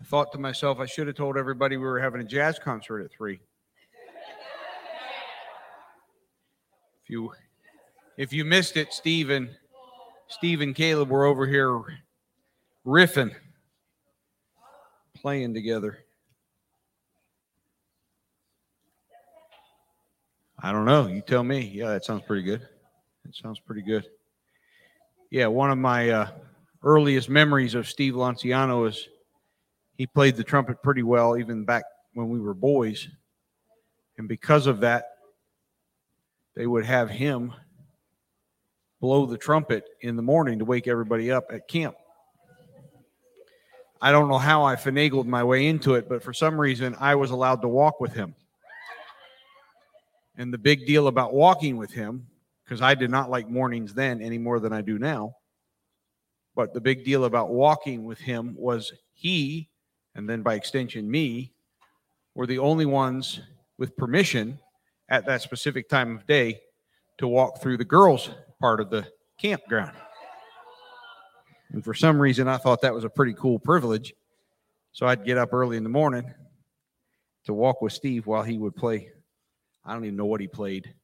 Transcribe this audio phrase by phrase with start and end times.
[0.00, 3.02] I thought to myself, I should have told everybody we were having a jazz concert
[3.02, 3.40] at three.
[7.04, 7.32] If you
[8.16, 9.50] if you missed it, Stephen,
[10.28, 11.80] Steve and Caleb were over here
[12.86, 13.34] riffing,
[15.14, 15.98] playing together.
[20.58, 21.08] I don't know.
[21.08, 21.60] You tell me.
[21.60, 22.68] Yeah, that sounds pretty good.
[23.24, 24.06] That sounds pretty good.
[25.30, 26.30] Yeah, one of my uh,
[26.82, 29.08] earliest memories of Steve Lanciano is
[29.96, 33.08] he played the trumpet pretty well, even back when we were boys.
[34.18, 35.04] And because of that,
[36.54, 37.52] they would have him
[39.00, 41.94] blow the trumpet in the morning to wake everybody up at camp.
[44.00, 47.14] I don't know how I finagled my way into it, but for some reason I
[47.14, 48.34] was allowed to walk with him.
[50.36, 52.26] And the big deal about walking with him,
[52.72, 55.34] because I did not like mornings then any more than I do now.
[56.56, 59.68] But the big deal about walking with him was he,
[60.14, 61.52] and then by extension me,
[62.34, 63.40] were the only ones
[63.76, 64.58] with permission
[65.10, 66.60] at that specific time of day
[67.18, 69.06] to walk through the girls' part of the
[69.38, 69.92] campground.
[71.72, 74.14] And for some reason, I thought that was a pretty cool privilege.
[74.92, 76.32] So I'd get up early in the morning
[77.44, 79.10] to walk with Steve while he would play
[79.84, 80.94] I don't even know what he played,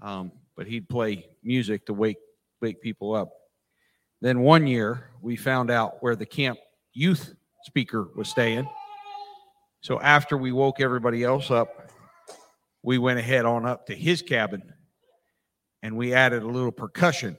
[0.00, 0.32] um,
[0.62, 2.18] but he'd play music to wake
[2.60, 3.32] wake people up.
[4.20, 6.56] Then one year we found out where the camp
[6.92, 8.68] youth speaker was staying.
[9.80, 11.90] So after we woke everybody else up,
[12.84, 14.62] we went ahead on up to his cabin
[15.82, 17.36] and we added a little percussion,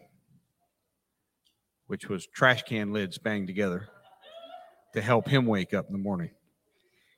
[1.88, 3.88] which was trash can lids banged together
[4.96, 6.32] to help him wake up in the morning.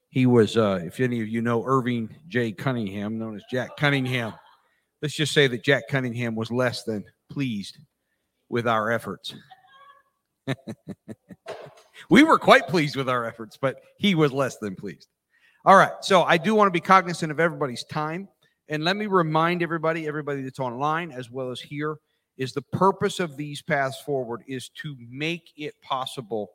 [0.09, 2.51] He was, uh, if any of you know Irving J.
[2.51, 4.35] Cunningham, known as Jack Cunningham,
[5.01, 7.77] let's just say that Jack Cunningham was less than pleased
[8.49, 9.35] with our efforts.
[12.09, 15.07] we were quite pleased with our efforts, but he was less than pleased.
[15.65, 18.27] All right, so I do want to be cognizant of everybody's time.
[18.69, 21.97] And let me remind everybody, everybody that's online as well as here,
[22.37, 26.51] is the purpose of these paths forward is to make it possible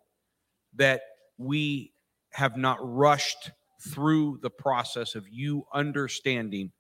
[0.75, 1.03] that
[1.39, 1.93] we
[2.33, 3.51] have not rushed
[3.89, 6.71] through the process of you understanding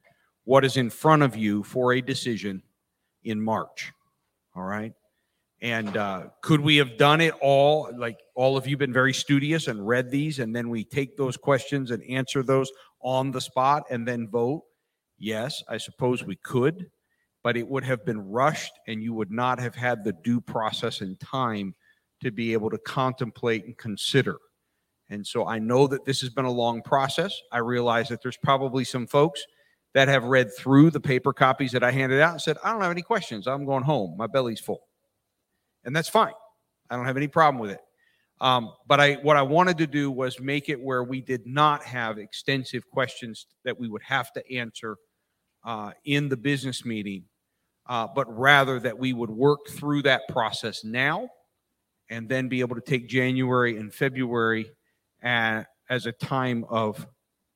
[0.44, 2.62] what is in front of you for a decision
[3.24, 3.92] in March.
[4.54, 4.92] All right.
[5.62, 7.90] And uh, could we have done it all?
[7.94, 11.36] Like all of you been very studious and read these, and then we take those
[11.36, 12.70] questions and answer those
[13.02, 14.64] on the spot and then vote?
[15.18, 16.90] Yes, I suppose we could,
[17.42, 21.02] but it would have been rushed, and you would not have had the due process
[21.02, 21.74] and time
[22.22, 24.38] to be able to contemplate and consider.
[25.10, 27.38] And so I know that this has been a long process.
[27.52, 29.44] I realize that there's probably some folks
[29.94, 32.80] that have read through the paper copies that I handed out and said, I don't
[32.82, 33.46] have any questions.
[33.46, 34.16] I'm going home.
[34.16, 34.82] My belly's full.
[35.84, 36.32] And that's fine.
[36.88, 37.80] I don't have any problem with it.
[38.40, 41.84] Um, but I, what I wanted to do was make it where we did not
[41.84, 44.96] have extensive questions that we would have to answer
[45.64, 47.24] uh, in the business meeting,
[47.86, 51.28] uh, but rather that we would work through that process now
[52.08, 54.70] and then be able to take January and February
[55.22, 57.06] and as a time of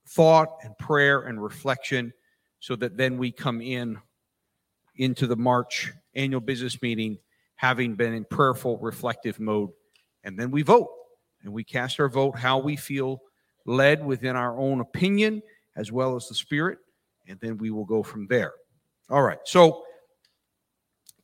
[0.08, 2.12] thought and prayer and reflection
[2.64, 3.98] so that then we come in
[4.96, 7.18] into the March annual business meeting
[7.56, 9.68] having been in prayerful reflective mode
[10.22, 10.88] and then we vote
[11.42, 13.20] and we cast our vote how we feel
[13.66, 15.42] led within our own opinion
[15.76, 16.78] as well as the spirit
[17.28, 18.54] and then we will go from there
[19.10, 19.84] all right so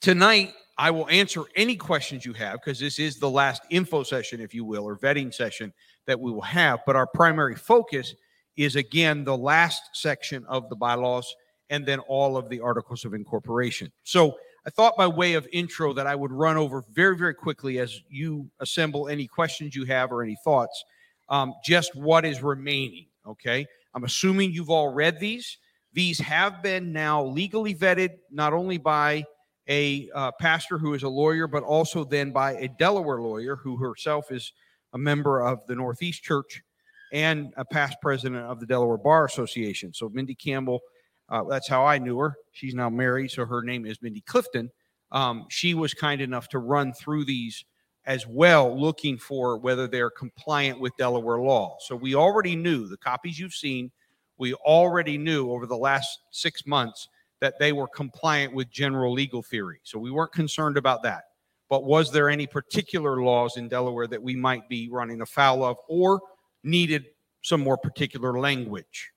[0.02, 4.40] tonight I will answer any questions you have because this is the last info session,
[4.40, 5.74] if you will, or vetting session
[6.06, 6.80] that we will have.
[6.86, 8.14] But our primary focus
[8.60, 11.34] is again the last section of the bylaws
[11.71, 13.91] and then all of the articles of incorporation.
[14.04, 17.78] So I thought by way of intro that I would run over very, very quickly
[17.78, 20.84] as you assemble any questions you have or any thoughts,
[21.31, 23.06] um, just what is remaining.
[23.26, 23.66] Okay.
[23.94, 25.56] I'm assuming you've all read these.
[25.94, 29.25] These have been now legally vetted, not only by
[29.69, 33.79] a uh, pastor who is a lawyer, but also then by a Delaware lawyer who
[33.79, 34.52] herself is
[34.93, 36.62] a member of the Northeast Church
[37.12, 39.92] and a past president of the Delaware Bar Association.
[39.92, 40.80] So Mindy Campbell,
[41.28, 42.34] uh, that's how I knew her.
[42.52, 44.70] She's now married, so her name is Mindy Clifton.
[45.12, 47.64] Um, she was kind enough to run through these
[48.06, 51.76] as well, looking for whether they're compliant with Delaware law.
[51.80, 53.90] So we already knew the copies you've seen.
[54.38, 57.08] We already knew over the last six months
[57.40, 59.80] that they were compliant with general legal theory.
[59.82, 61.24] So we weren't concerned about that.
[61.68, 65.76] But was there any particular laws in Delaware that we might be running afoul of
[65.88, 66.20] or
[66.62, 67.06] needed
[67.42, 69.12] some more particular language?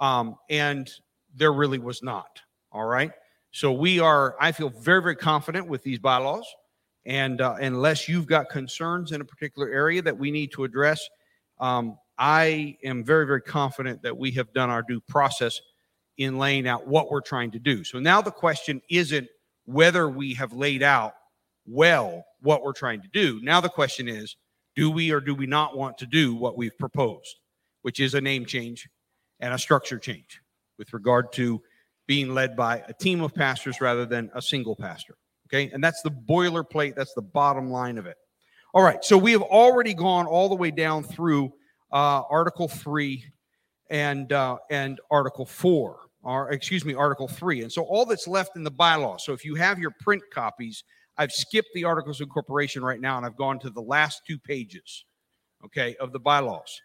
[0.00, 0.90] Um, and
[1.34, 2.40] there really was not.
[2.72, 3.12] All right.
[3.50, 6.44] So we are, I feel very, very confident with these bylaws.
[7.06, 11.08] And uh, unless you've got concerns in a particular area that we need to address,
[11.60, 15.60] um, I am very, very confident that we have done our due process
[16.18, 17.84] in laying out what we're trying to do.
[17.84, 19.28] So now the question isn't
[19.66, 21.14] whether we have laid out
[21.66, 23.40] well what we're trying to do.
[23.42, 24.36] Now the question is,
[24.76, 27.40] do we or do we not want to do what we've proposed,
[27.82, 28.88] which is a name change
[29.40, 30.40] and a structure change
[30.78, 31.60] with regard to
[32.06, 35.16] being led by a team of pastors rather than a single pastor.
[35.48, 35.70] Okay.
[35.72, 38.16] And that's the boilerplate, that's the bottom line of it.
[38.72, 39.04] All right.
[39.04, 41.52] So we have already gone all the way down through
[41.92, 43.24] uh, Article 3
[43.90, 47.62] and, uh, and Article 4, or excuse me, Article 3.
[47.62, 49.20] And so all that's left in the bylaw.
[49.20, 50.82] So if you have your print copies,
[51.16, 54.38] I've skipped the Articles of Incorporation right now and I've gone to the last two
[54.38, 55.04] pages,
[55.64, 56.80] okay, of the bylaws.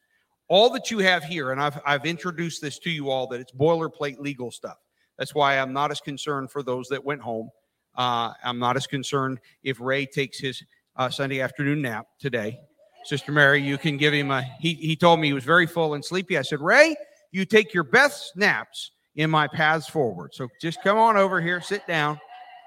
[0.47, 3.51] All that you have here, and I've, I've introduced this to you all, that it's
[3.51, 4.77] boilerplate legal stuff.
[5.17, 7.49] That's why I'm not as concerned for those that went home.
[7.95, 10.63] Uh, I'm not as concerned if Ray takes his
[10.95, 12.59] uh, Sunday afternoon nap today.
[13.05, 14.41] Sister Mary, you can give him a.
[14.59, 16.37] He, he told me he was very full and sleepy.
[16.37, 16.95] I said, Ray,
[17.31, 20.33] you take your best naps in my paths forward.
[20.33, 22.19] So just come on over here, sit down,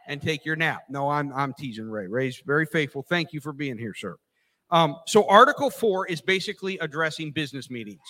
[0.07, 0.83] and take your nap.
[0.89, 2.07] No, I'm I'm teasing Ray.
[2.07, 3.03] Ray's very faithful.
[3.03, 4.17] Thank you for being here, sir.
[4.71, 8.01] Um, so Article Four is basically addressing business meetings.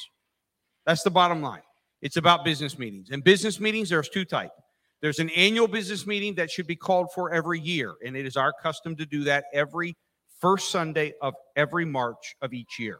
[0.87, 1.62] That's the bottom line.
[2.00, 3.11] It's about business meetings.
[3.11, 4.55] And business meetings, there's two types.
[5.00, 8.37] There's an annual business meeting that should be called for every year, and it is
[8.37, 9.97] our custom to do that every
[10.41, 12.99] first Sunday of every March of each year.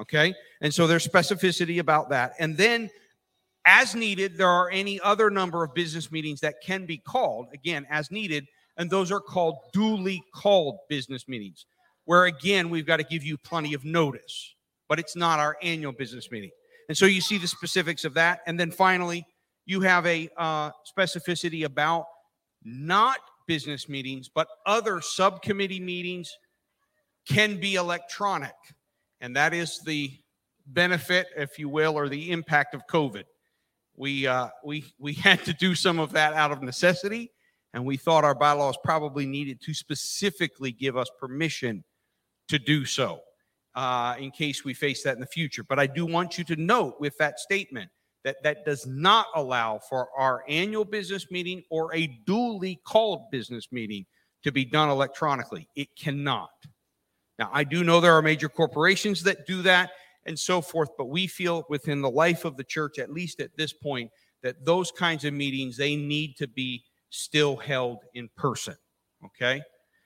[0.00, 0.34] Okay?
[0.60, 2.32] And so there's specificity about that.
[2.38, 2.90] And then
[3.64, 7.86] as needed, there are any other number of business meetings that can be called, again,
[7.90, 8.46] as needed,
[8.76, 11.66] and those are called duly called business meetings,
[12.04, 14.54] where again, we've got to give you plenty of notice,
[14.88, 16.50] but it's not our annual business meeting.
[16.88, 18.40] And so you see the specifics of that.
[18.46, 19.24] And then finally,
[19.66, 22.06] you have a uh, specificity about
[22.64, 26.32] not business meetings, but other subcommittee meetings
[27.28, 28.54] can be electronic.
[29.20, 30.10] And that is the
[30.66, 33.24] benefit, if you will, or the impact of COVID.
[33.96, 37.32] We, uh, we, we had to do some of that out of necessity,
[37.74, 41.84] and we thought our bylaws probably needed to specifically give us permission
[42.48, 43.20] to do so
[43.74, 45.62] uh, in case we face that in the future.
[45.62, 47.90] But I do want you to note with that statement
[48.24, 53.68] that that does not allow for our annual business meeting or a duly called business
[53.72, 54.04] meeting
[54.42, 55.68] to be done electronically.
[55.76, 56.50] It cannot.
[57.38, 59.90] Now, I do know there are major corporations that do that
[60.30, 63.50] and so forth, but we feel within the life of the church, at least at
[63.56, 64.10] this point,
[64.42, 68.76] that those kinds of meetings, they need to be still held in person.
[69.26, 69.60] Okay?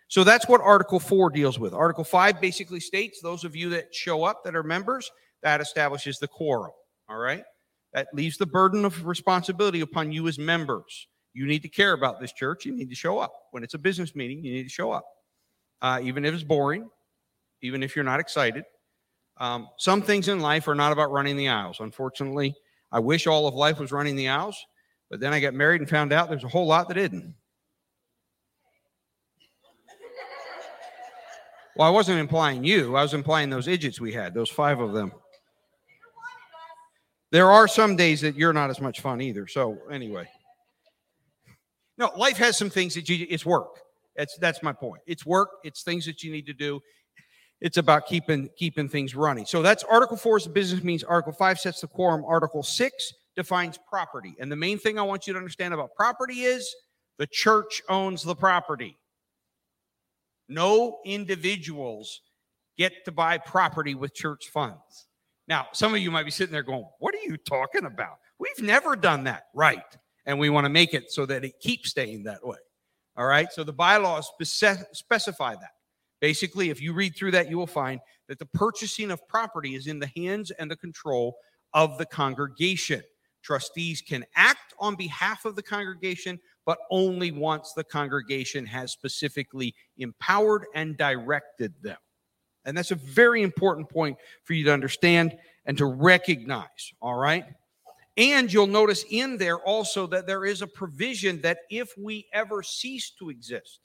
[0.08, 1.74] So that's what Article 4 deals with.
[1.74, 5.10] Article 5 basically states those of you that show up that are members,
[5.42, 6.72] that establishes the quorum.
[7.08, 7.44] All right?
[7.92, 11.06] That leaves the burden of responsibility upon you as members.
[11.34, 12.64] You need to care about this church.
[12.64, 13.34] You need to show up.
[13.50, 15.04] When it's a business meeting, you need to show up.
[15.82, 16.88] Uh, even if it's boring,
[17.62, 18.64] even if you're not excited.
[19.38, 21.78] Um, some things in life are not about running the aisles.
[21.80, 22.54] Unfortunately,
[22.92, 24.56] I wish all of life was running the aisles,
[25.10, 27.34] but then I got married and found out there's a whole lot that isn't.
[31.76, 32.94] Well, I wasn't implying you.
[32.94, 35.12] I was implying those idiots we had, those five of them.
[37.32, 39.48] There are some days that you're not as much fun either.
[39.48, 40.28] So anyway,
[41.98, 43.26] no, life has some things that you.
[43.28, 43.80] It's work.
[44.16, 45.02] That's that's my point.
[45.06, 45.48] It's work.
[45.64, 46.80] It's things that you need to do.
[47.64, 49.46] It's about keeping keeping things running.
[49.46, 51.02] So that's Article Four is the business means.
[51.02, 52.22] Article Five sets the quorum.
[52.26, 54.36] Article Six defines property.
[54.38, 56.72] And the main thing I want you to understand about property is
[57.16, 58.98] the church owns the property.
[60.46, 62.20] No individuals
[62.76, 65.06] get to buy property with church funds.
[65.48, 68.18] Now, some of you might be sitting there going, What are you talking about?
[68.38, 69.44] We've never done that.
[69.54, 69.80] Right.
[70.26, 72.58] And we want to make it so that it keeps staying that way.
[73.16, 73.50] All right.
[73.50, 74.30] So the bylaws
[74.92, 75.70] specify that.
[76.24, 79.88] Basically, if you read through that, you will find that the purchasing of property is
[79.88, 81.36] in the hands and the control
[81.74, 83.02] of the congregation.
[83.42, 89.74] Trustees can act on behalf of the congregation, but only once the congregation has specifically
[89.98, 91.98] empowered and directed them.
[92.64, 97.44] And that's a very important point for you to understand and to recognize, all right?
[98.16, 102.62] And you'll notice in there also that there is a provision that if we ever
[102.62, 103.80] cease to exist,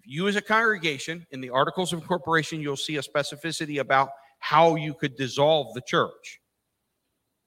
[0.00, 4.08] if you as a congregation in the Articles of Incorporation, you'll see a specificity about
[4.38, 6.40] how you could dissolve the church.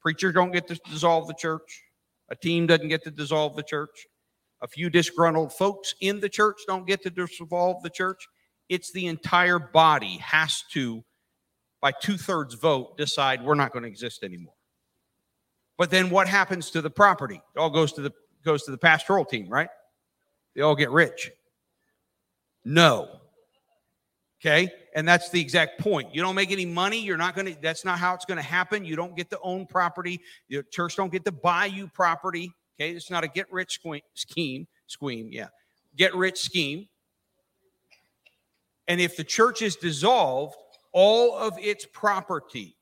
[0.01, 1.81] Preachers don't get to dissolve the church.
[2.29, 4.05] A team doesn't get to dissolve the church.
[4.61, 8.27] A few disgruntled folks in the church don't get to dissolve the church.
[8.69, 11.03] It's the entire body has to,
[11.81, 14.53] by two thirds vote, decide we're not going to exist anymore.
[15.79, 17.41] But then what happens to the property?
[17.55, 18.11] It all goes to the
[18.45, 19.69] goes to the pastoral team, right?
[20.55, 21.31] They all get rich.
[22.65, 23.19] No.
[24.41, 24.71] Okay.
[24.95, 26.13] And that's the exact point.
[26.13, 26.99] You don't make any money.
[26.99, 28.85] You're not going to, that's not how it's going to happen.
[28.85, 30.21] You don't get to own property.
[30.49, 32.53] Your church don't get to buy you property.
[32.79, 32.91] Okay.
[32.91, 33.79] It's not a get rich
[34.13, 34.67] scheme.
[34.87, 35.29] Scheme.
[35.31, 35.47] Yeah.
[35.95, 36.87] Get rich scheme.
[38.87, 40.55] And if the church is dissolved,
[40.91, 42.75] all of its property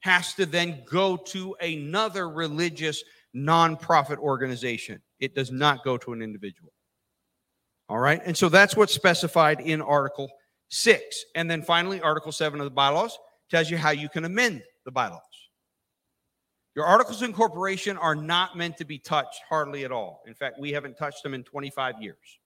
[0.00, 3.02] has to then go to another religious
[3.34, 5.00] nonprofit organization.
[5.20, 6.72] It does not go to an individual.
[7.88, 8.20] All right.
[8.24, 10.28] And so that's what's specified in Article
[10.68, 11.24] 6.
[11.34, 13.18] And then finally, Article 7 of the bylaws
[13.50, 15.22] tells you how you can amend the bylaws.
[16.76, 20.22] Your articles of incorporation are not meant to be touched hardly at all.
[20.26, 22.38] In fact, we haven't touched them in 25 years.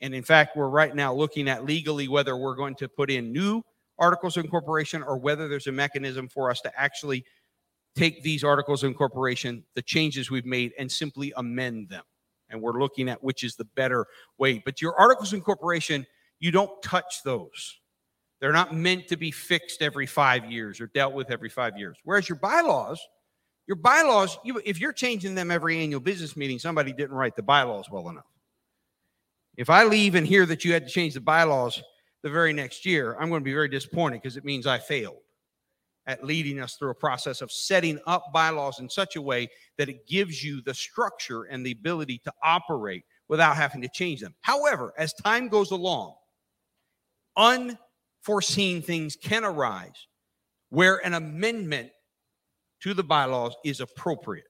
[0.00, 3.32] And in fact, we're right now looking at legally whether we're going to put in
[3.32, 3.62] new
[3.98, 7.24] articles of incorporation or whether there's a mechanism for us to actually
[7.94, 12.02] take these articles of incorporation, the changes we've made, and simply amend them.
[12.54, 14.06] And we're looking at which is the better
[14.38, 14.62] way.
[14.64, 16.06] But your articles of incorporation,
[16.40, 17.78] you don't touch those.
[18.40, 21.98] They're not meant to be fixed every five years or dealt with every five years.
[22.04, 23.00] Whereas your bylaws,
[23.66, 27.42] your bylaws, you, if you're changing them every annual business meeting, somebody didn't write the
[27.42, 28.24] bylaws well enough.
[29.56, 31.82] If I leave and hear that you had to change the bylaws
[32.22, 35.23] the very next year, I'm going to be very disappointed because it means I failed
[36.06, 39.88] at leading us through a process of setting up bylaws in such a way that
[39.88, 44.34] it gives you the structure and the ability to operate without having to change them.
[44.42, 46.14] However, as time goes along,
[47.36, 50.06] unforeseen things can arise
[50.68, 51.90] where an amendment
[52.80, 54.44] to the bylaws is appropriate.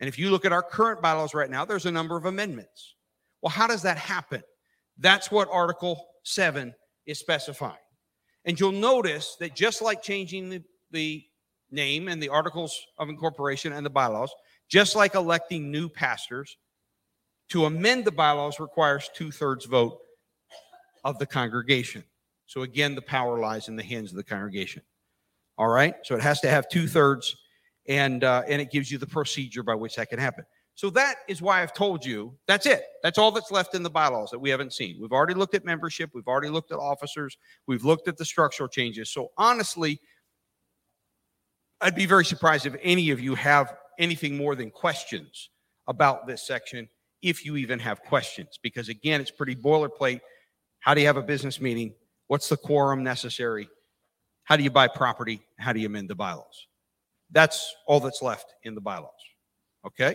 [0.00, 2.94] And if you look at our current bylaws right now, there's a number of amendments.
[3.42, 4.42] Well, how does that happen?
[4.96, 6.74] That's what Article 7
[7.06, 7.76] is specifying.
[8.48, 11.22] And you'll notice that just like changing the, the
[11.70, 14.32] name and the articles of incorporation and the bylaws,
[14.68, 16.56] just like electing new pastors,
[17.50, 19.98] to amend the bylaws requires two thirds vote
[21.04, 22.02] of the congregation.
[22.46, 24.82] So again, the power lies in the hands of the congregation.
[25.58, 25.94] All right.
[26.04, 27.36] So it has to have two thirds,
[27.86, 30.44] and uh, and it gives you the procedure by which that can happen.
[30.78, 32.84] So that is why I've told you that's it.
[33.02, 34.96] That's all that's left in the bylaws that we haven't seen.
[35.00, 38.68] We've already looked at membership, we've already looked at officers, we've looked at the structural
[38.68, 39.10] changes.
[39.10, 40.00] So honestly,
[41.80, 45.50] I'd be very surprised if any of you have anything more than questions
[45.88, 46.88] about this section,
[47.22, 50.20] if you even have questions, because again, it's pretty boilerplate.
[50.78, 51.92] How do you have a business meeting?
[52.28, 53.68] What's the quorum necessary?
[54.44, 55.42] How do you buy property?
[55.58, 56.68] How do you amend the bylaws?
[57.32, 59.10] That's all that's left in the bylaws.
[59.84, 60.14] Okay?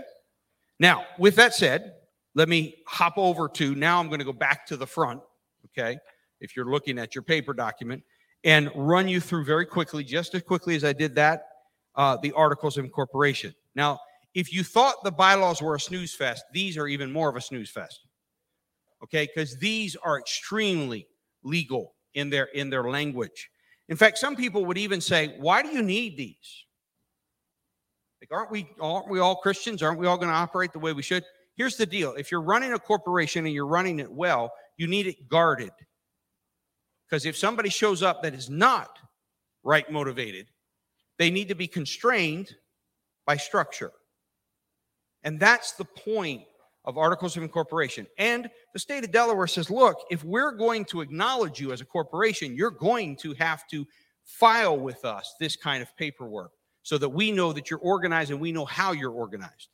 [0.83, 1.93] Now, with that said,
[2.35, 5.21] let me hop over to now I'm going to go back to the front,
[5.67, 5.97] okay?
[6.41, 8.03] If you're looking at your paper document
[8.43, 11.45] and run you through very quickly, just as quickly as I did that,
[11.95, 13.55] uh, the articles of incorporation.
[13.75, 13.97] Now,
[14.33, 17.41] if you thought the bylaws were a snooze fest, these are even more of a
[17.41, 18.01] snooze fest.
[19.05, 21.07] Okay, because these are extremely
[21.43, 23.49] legal in their in their language.
[23.87, 26.65] In fact, some people would even say, "Why do you need these?"
[28.33, 29.81] Aren't we aren't we all Christians?
[29.81, 31.23] Aren't we all going to operate the way we should?
[31.55, 35.07] Here's the deal: if you're running a corporation and you're running it well, you need
[35.07, 35.71] it guarded.
[37.05, 38.97] Because if somebody shows up that is not
[39.63, 40.47] right motivated,
[41.19, 42.55] they need to be constrained
[43.25, 43.91] by structure.
[45.23, 46.41] And that's the point
[46.85, 48.07] of articles of incorporation.
[48.17, 51.85] And the state of Delaware says, look, if we're going to acknowledge you as a
[51.85, 53.85] corporation, you're going to have to
[54.25, 56.51] file with us this kind of paperwork
[56.83, 59.69] so that we know that you're organized and we know how you're organized.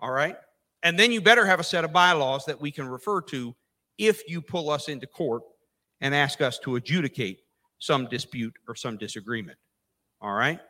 [0.00, 0.36] All right?
[0.82, 3.54] And then you better have a set of bylaws that we can refer to
[3.98, 5.42] if you pull us into court
[6.00, 7.40] and ask us to adjudicate
[7.78, 9.58] some dispute or some disagreement.
[10.20, 10.60] All right?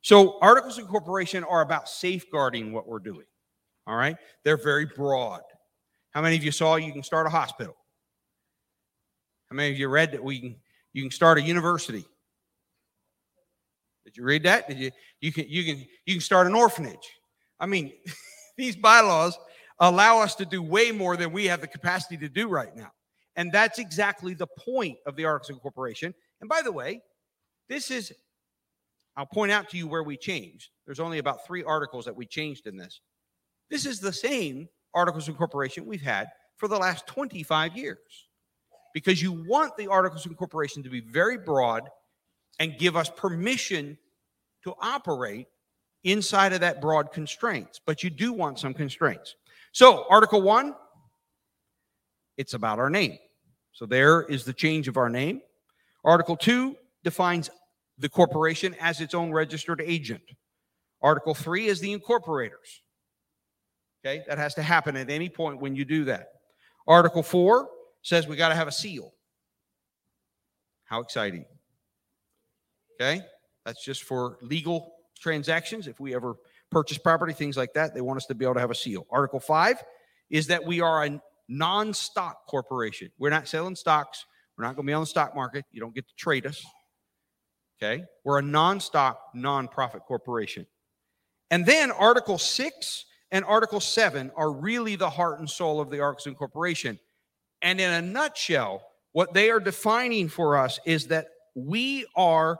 [0.00, 3.26] So, articles of incorporation are about safeguarding what we're doing.
[3.86, 4.16] All right?
[4.44, 5.42] They're very broad.
[6.10, 7.76] How many of you saw you can start a hospital?
[9.50, 10.56] How many of you read that we can
[10.92, 12.04] you can start a university?
[14.08, 14.66] Did you read that?
[14.66, 17.12] Did you you can you can you can start an orphanage.
[17.60, 17.92] I mean,
[18.56, 19.38] these bylaws
[19.78, 22.90] allow us to do way more than we have the capacity to do right now.
[23.36, 26.14] And that's exactly the point of the Articles of Incorporation.
[26.40, 27.02] And by the way,
[27.68, 28.14] this is
[29.14, 30.70] I'll point out to you where we changed.
[30.86, 33.00] There's only about three articles that we changed in this.
[33.68, 37.98] This is the same Articles of Incorporation we've had for the last 25 years.
[38.94, 41.82] Because you want the Articles of Incorporation to be very broad
[42.58, 43.98] and give us permission
[44.64, 45.46] to operate
[46.04, 47.80] inside of that broad constraints.
[47.84, 49.36] But you do want some constraints.
[49.72, 50.74] So, Article 1,
[52.36, 53.18] it's about our name.
[53.72, 55.40] So, there is the change of our name.
[56.04, 57.50] Article 2 defines
[57.98, 60.22] the corporation as its own registered agent.
[61.02, 62.82] Article 3 is the incorporators.
[64.04, 66.28] Okay, that has to happen at any point when you do that.
[66.86, 67.68] Article 4
[68.02, 69.12] says we got to have a seal.
[70.84, 71.44] How exciting.
[73.00, 73.22] Okay,
[73.64, 75.86] that's just for legal transactions.
[75.86, 76.34] If we ever
[76.70, 79.06] purchase property, things like that, they want us to be able to have a seal.
[79.10, 79.82] Article 5
[80.30, 83.10] is that we are a non stock corporation.
[83.18, 84.24] We're not selling stocks,
[84.56, 85.64] we're not going to be on the stock market.
[85.70, 86.64] You don't get to trade us.
[87.80, 90.66] Okay, we're a non stock, non profit corporation.
[91.50, 96.00] And then Article 6 and Article 7 are really the heart and soul of the
[96.00, 96.98] Articles of Incorporation.
[97.62, 102.58] And in a nutshell, what they are defining for us is that we are,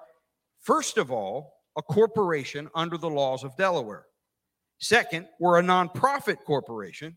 [0.69, 4.05] first of all, a corporation under the laws of Delaware.
[4.79, 7.17] Second, we're a nonprofit corporation.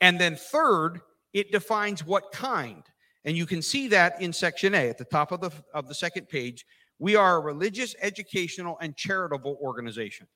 [0.00, 1.00] And then third,
[1.32, 2.84] it defines what kind.
[3.24, 5.94] And you can see that in section A at the top of the of the
[5.94, 6.64] second page.
[7.00, 10.28] We are a religious, educational, and charitable organization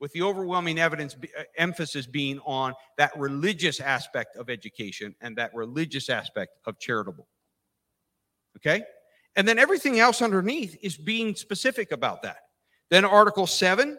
[0.00, 5.50] with the overwhelming evidence uh, emphasis being on that religious aspect of education and that
[5.54, 7.28] religious aspect of charitable.
[8.56, 8.82] Okay?
[9.36, 12.38] And then everything else underneath is being specific about that.
[12.90, 13.98] Then Article 7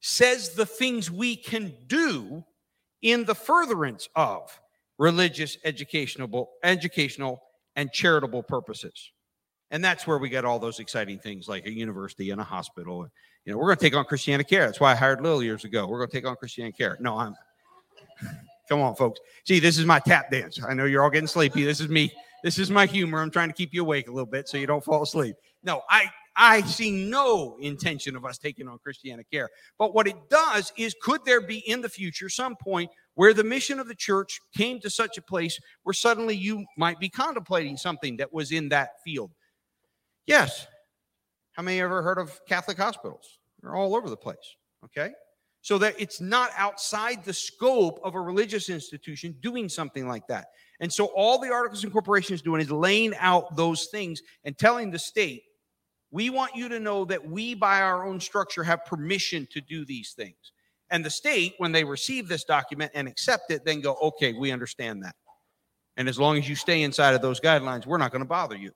[0.00, 2.44] says the things we can do
[3.02, 4.60] in the furtherance of
[4.98, 7.42] religious, educational, educational,
[7.76, 9.12] and charitable purposes.
[9.70, 13.06] And that's where we get all those exciting things like a university and a hospital.
[13.44, 14.66] You know, we're going to take on Christiana Care.
[14.66, 15.86] That's why I hired Lil years ago.
[15.86, 16.96] We're going to take on Christiana Care.
[17.00, 17.34] No, I'm.
[18.68, 19.20] Come on, folks.
[19.44, 20.62] See, this is my tap dance.
[20.62, 21.64] I know you're all getting sleepy.
[21.64, 22.12] This is me.
[22.42, 23.20] This is my humor.
[23.20, 25.36] I'm trying to keep you awake a little bit so you don't fall asleep.
[25.62, 29.48] No, I I see no intention of us taking on Christiana Care.
[29.76, 33.42] But what it does is, could there be in the future some point where the
[33.42, 37.76] mission of the church came to such a place where suddenly you might be contemplating
[37.76, 39.32] something that was in that field?
[40.26, 40.68] Yes.
[41.52, 43.40] How many ever heard of Catholic hospitals?
[43.60, 44.36] They're all over the place.
[44.84, 45.10] Okay.
[45.62, 50.46] So that it's not outside the scope of a religious institution doing something like that.
[50.80, 54.56] And so all the Articles of Incorporation is doing is laying out those things and
[54.56, 55.42] telling the state,
[56.10, 59.84] we want you to know that we, by our own structure, have permission to do
[59.84, 60.52] these things.
[60.90, 64.52] And the state, when they receive this document and accept it, then go, okay, we
[64.52, 65.16] understand that.
[65.96, 68.56] And as long as you stay inside of those guidelines, we're not going to bother
[68.56, 68.70] you.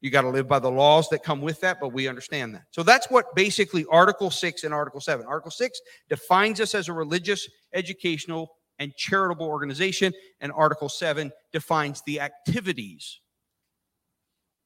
[0.00, 2.64] You got to live by the laws that come with that, but we understand that.
[2.72, 5.24] So that's what basically Article 6 and Article 7.
[5.26, 12.02] Article 6 defines us as a religious, educational, and charitable organization, and Article 7 defines
[12.06, 13.20] the activities,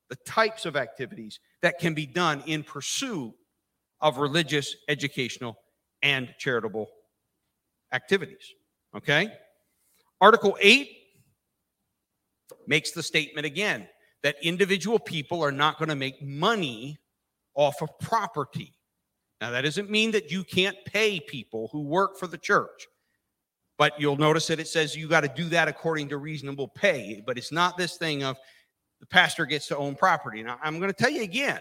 [0.08, 3.34] the types of activities that can be done in pursuit
[4.00, 5.58] of religious, educational,
[6.02, 6.88] and charitable
[7.92, 8.52] activities.
[8.94, 9.30] Okay?
[10.20, 10.90] Article 8
[12.66, 13.88] makes the statement again
[14.22, 16.98] that individual people are not going to make money
[17.54, 18.72] off of property.
[19.40, 22.86] Now, that doesn't mean that you can't pay people who work for the church,
[23.78, 27.22] but you'll notice that it says you got to do that according to reasonable pay.
[27.24, 28.36] But it's not this thing of
[29.00, 30.42] the pastor gets to own property.
[30.42, 31.60] Now, I'm going to tell you again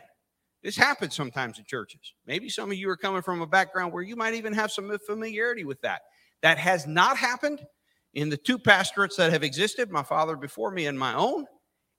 [0.63, 2.13] this happens sometimes in churches.
[2.25, 4.97] Maybe some of you are coming from a background where you might even have some
[5.05, 6.01] familiarity with that.
[6.41, 7.65] That has not happened
[8.13, 11.45] in the two pastorates that have existed, my father before me and my own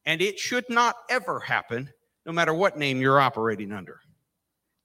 [0.07, 1.90] and it should not ever happen,
[2.24, 4.00] no matter what name you're operating under.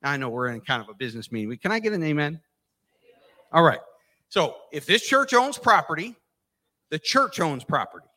[0.02, 1.56] Now, I know we're in kind of a business meeting.
[1.58, 2.42] Can I get an amen?
[3.54, 3.80] All right.
[4.32, 6.16] So if this church owns property,
[6.90, 8.08] the church owns property.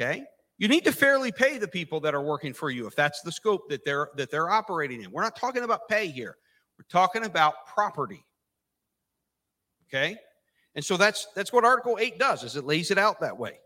[0.00, 0.24] Okay?
[0.56, 3.30] You need to fairly pay the people that are working for you if that's the
[3.30, 5.10] scope that they're that they're operating in.
[5.12, 6.36] We're not talking about pay here.
[6.78, 8.24] We're talking about property.
[9.88, 10.16] Okay?
[10.74, 13.60] And so that's that's what Article 8 does is it lays it out that way.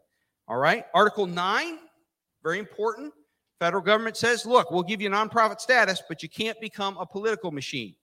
[0.49, 0.85] All right?
[0.93, 1.79] Article 9
[2.43, 3.13] very important.
[3.61, 7.53] Federal government says, look, we'll give you nonprofit status, but you can't become a political
[7.53, 7.95] machine.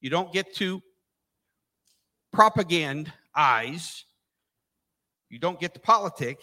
[0.00, 0.82] You don't get to
[2.34, 4.04] propagandize.
[5.28, 6.38] You don't get the politic.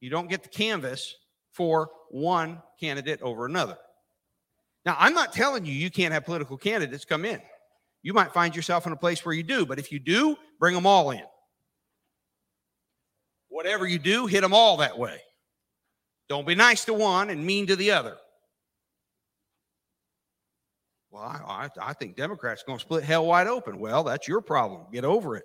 [0.00, 1.14] You don't get the canvass
[1.52, 3.76] for one candidate over another.
[4.86, 7.40] Now, I'm not telling you you can't have political candidates come in.
[8.02, 10.74] You might find yourself in a place where you do, but if you do, bring
[10.74, 11.22] them all in.
[13.48, 15.20] Whatever you do, hit them all that way.
[16.28, 18.16] Don't be nice to one and mean to the other.
[21.10, 23.78] Well, I, I, I think Democrats are going to split hell wide open.
[23.78, 24.82] Well, that's your problem.
[24.92, 25.44] Get over it.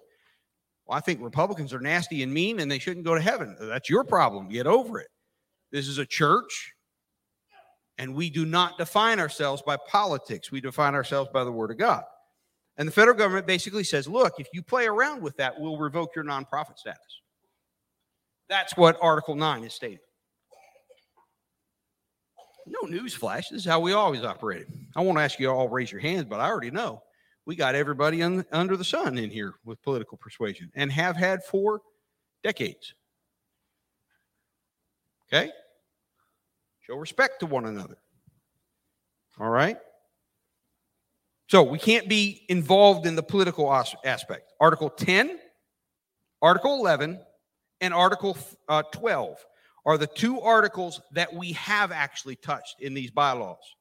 [0.85, 3.55] Well, I think Republicans are nasty and mean and they shouldn't go to heaven.
[3.59, 4.47] That's your problem.
[4.49, 5.07] Get over it.
[5.71, 6.73] This is a church,
[7.97, 10.51] and we do not define ourselves by politics.
[10.51, 12.03] We define ourselves by the Word of God.
[12.77, 16.15] And the federal government basically says, look, if you play around with that, we'll revoke
[16.15, 17.21] your nonprofit status.
[18.47, 19.99] That's what Article 9 is stating.
[22.65, 23.49] No news flash.
[23.49, 24.67] This is how we always operated.
[24.95, 27.03] I won't ask you all raise your hands, but I already know.
[27.45, 31.43] we got everybody un, under the sun in here with political persuasion and have had
[31.43, 31.81] for
[32.43, 32.95] decades.
[35.27, 35.51] Okay?
[36.81, 37.97] Show respect to one another.
[39.39, 39.77] All right?
[41.47, 43.71] So we can't be involved in the political
[44.03, 44.53] aspect.
[44.59, 45.37] Article 10,
[46.41, 47.19] Article 11,
[47.81, 48.35] and Article
[48.67, 49.45] uh, 12
[49.85, 53.75] are the two articles that we have actually touched in these bylaws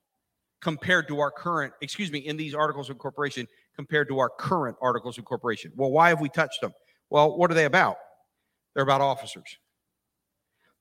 [0.61, 4.77] compared to our current, excuse me, in these articles of incorporation compared to our current
[4.81, 5.73] articles of incorporation.
[5.77, 6.73] Well, why have we touched them?
[7.11, 7.97] Well, what are they about?
[8.75, 9.57] They're about officers.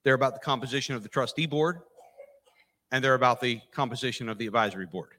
[0.03, 1.79] They're about the composition of the trustee board,
[2.91, 5.09] and they're about the composition of the advisory board.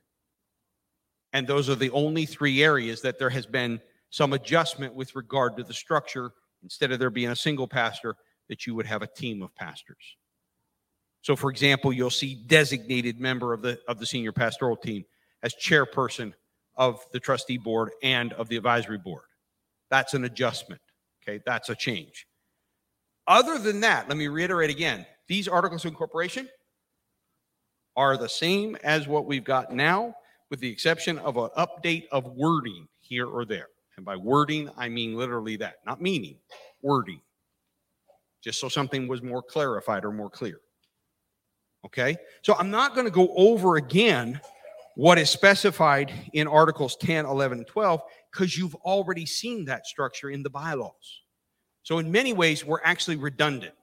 [1.32, 5.56] And those are the only three areas that there has been some adjustment with regard
[5.56, 6.32] to the structure.
[6.62, 8.16] Instead of there being a single pastor,
[8.48, 10.16] that you would have a team of pastors.
[11.22, 15.04] So, for example, you'll see designated member of the of the senior pastoral team
[15.42, 16.34] as chairperson
[16.76, 19.24] of the trustee board and of the advisory board.
[19.90, 20.80] That's an adjustment.
[21.22, 22.26] Okay, that's a change.
[23.26, 26.48] Other than that, let me reiterate again these articles of incorporation
[27.96, 30.14] are the same as what we've got now,
[30.50, 33.68] with the exception of an update of wording here or there.
[33.96, 36.36] And by wording, I mean literally that, not meaning,
[36.82, 37.20] wording,
[38.44, 40.60] just so something was more clarified or more clear.
[41.86, 44.40] Okay, so I'm not going to go over again
[44.96, 48.00] what is specified in Articles 10, 11, and 12
[48.32, 51.22] because you've already seen that structure in the bylaws.
[51.82, 53.74] So, in many ways, we're actually redundant.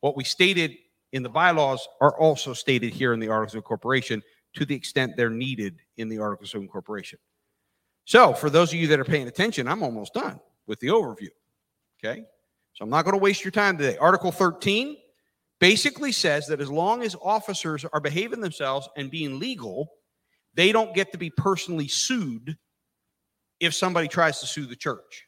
[0.00, 0.72] What we stated
[1.12, 4.22] in the bylaws are also stated here in the Articles of Incorporation
[4.54, 7.18] to the extent they're needed in the Articles of Incorporation.
[8.06, 11.28] So, for those of you that are paying attention, I'm almost done with the overview.
[12.02, 12.24] Okay?
[12.74, 13.96] So, I'm not going to waste your time today.
[13.98, 14.96] Article 13
[15.60, 19.90] basically says that as long as officers are behaving themselves and being legal,
[20.54, 22.56] they don't get to be personally sued
[23.60, 25.26] if somebody tries to sue the church.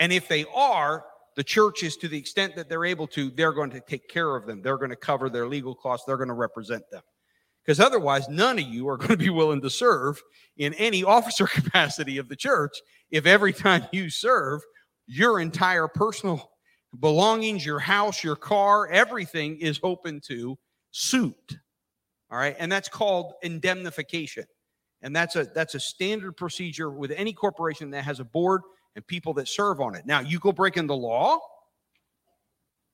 [0.00, 1.04] And if they are,
[1.36, 4.46] the churches, to the extent that they're able to, they're going to take care of
[4.46, 4.60] them.
[4.60, 6.04] They're going to cover their legal costs.
[6.04, 7.02] They're going to represent them.
[7.64, 10.20] Because otherwise, none of you are going to be willing to serve
[10.56, 12.72] in any officer capacity of the church
[13.10, 14.60] if every time you serve,
[15.12, 16.50] your entire personal
[17.00, 20.58] belongings, your house, your car, everything is open to
[20.90, 21.58] suit.
[22.30, 22.56] All right.
[22.58, 24.44] And that's called indemnification.
[25.02, 28.62] And that's a that's a standard procedure with any corporation that has a board
[28.94, 30.06] and people that serve on it.
[30.06, 31.38] Now, you go breaking the law,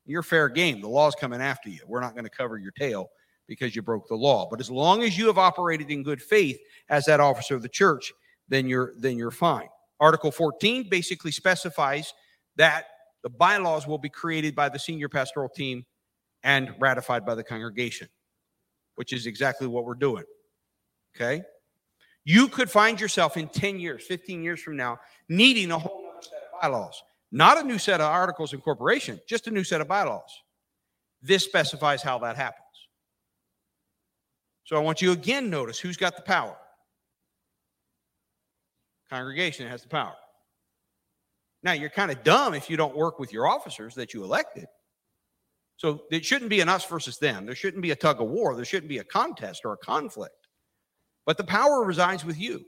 [0.07, 0.81] you're fair game.
[0.81, 1.81] The law's coming after you.
[1.87, 3.11] We're not going to cover your tail
[3.47, 4.49] because you broke the law.
[4.51, 7.69] But as long as you have operated in good faith as that officer of the
[7.69, 8.13] church,
[8.49, 9.69] then you're then you're fine.
[10.01, 12.13] Article 14 basically specifies
[12.57, 12.87] that
[13.23, 15.85] the bylaws will be created by the senior pastoral team
[16.43, 18.09] and ratified by the congregation
[18.99, 20.25] which is exactly what we're doing.
[21.15, 21.45] Okay?
[22.25, 26.21] You could find yourself in 10 years, 15 years from now, needing a whole new
[26.21, 27.01] set of bylaws.
[27.31, 30.43] Not a new set of articles of incorporation, just a new set of bylaws.
[31.23, 32.65] This specifies how that happens.
[34.65, 36.57] So I want you again notice who's got the power.
[39.11, 40.14] Congregation has the power.
[41.62, 44.66] Now you're kind of dumb if you don't work with your officers that you elected.
[45.77, 47.47] So it shouldn't be an us versus them.
[47.47, 48.55] There shouldn't be a tug of war.
[48.55, 50.35] There shouldn't be a contest or a conflict.
[51.25, 52.64] But the power resides with you.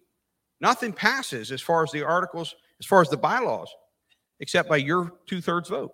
[0.60, 3.70] Nothing passes as far as the articles, as far as the bylaws,
[4.40, 5.92] except by your two thirds vote.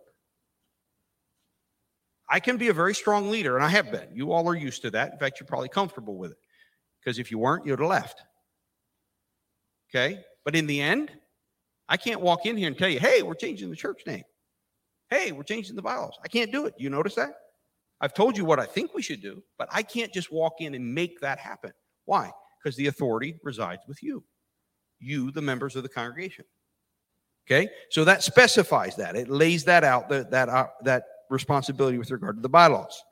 [2.28, 4.09] I can be a very strong leader, and I have been.
[4.12, 5.12] You all are used to that.
[5.12, 6.38] In fact, you're probably comfortable with it.
[7.00, 8.22] Because if you weren't, you'd have left.
[9.88, 10.20] Okay?
[10.46, 11.11] But in the end,
[11.88, 14.22] I can't walk in here and tell you, hey, we're changing the church name.
[15.11, 16.16] Hey, we're changing the bylaws.
[16.24, 16.74] I can't do it.
[16.78, 17.32] You notice that?
[18.00, 20.74] I've told you what I think we should do, but I can't just walk in
[20.74, 21.72] and make that happen.
[22.04, 22.30] Why?
[22.62, 24.22] Because the authority resides with you,
[25.00, 26.44] you, the members of the congregation.
[27.46, 29.16] Okay, so that specifies that.
[29.16, 33.02] It lays that out, that that, uh, that responsibility with regard to the bylaws.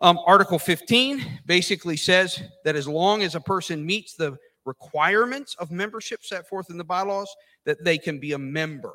[0.00, 5.70] Um, Article 15 basically says that as long as a person meets the requirements of
[5.70, 8.92] membership set forth in the bylaws, that they can be a member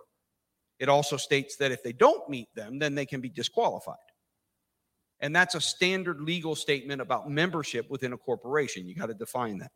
[0.83, 3.95] it also states that if they don't meet them, then they can be disqualified.
[5.21, 8.87] And that's a standard legal statement about membership within a corporation.
[8.87, 9.71] You got to define that.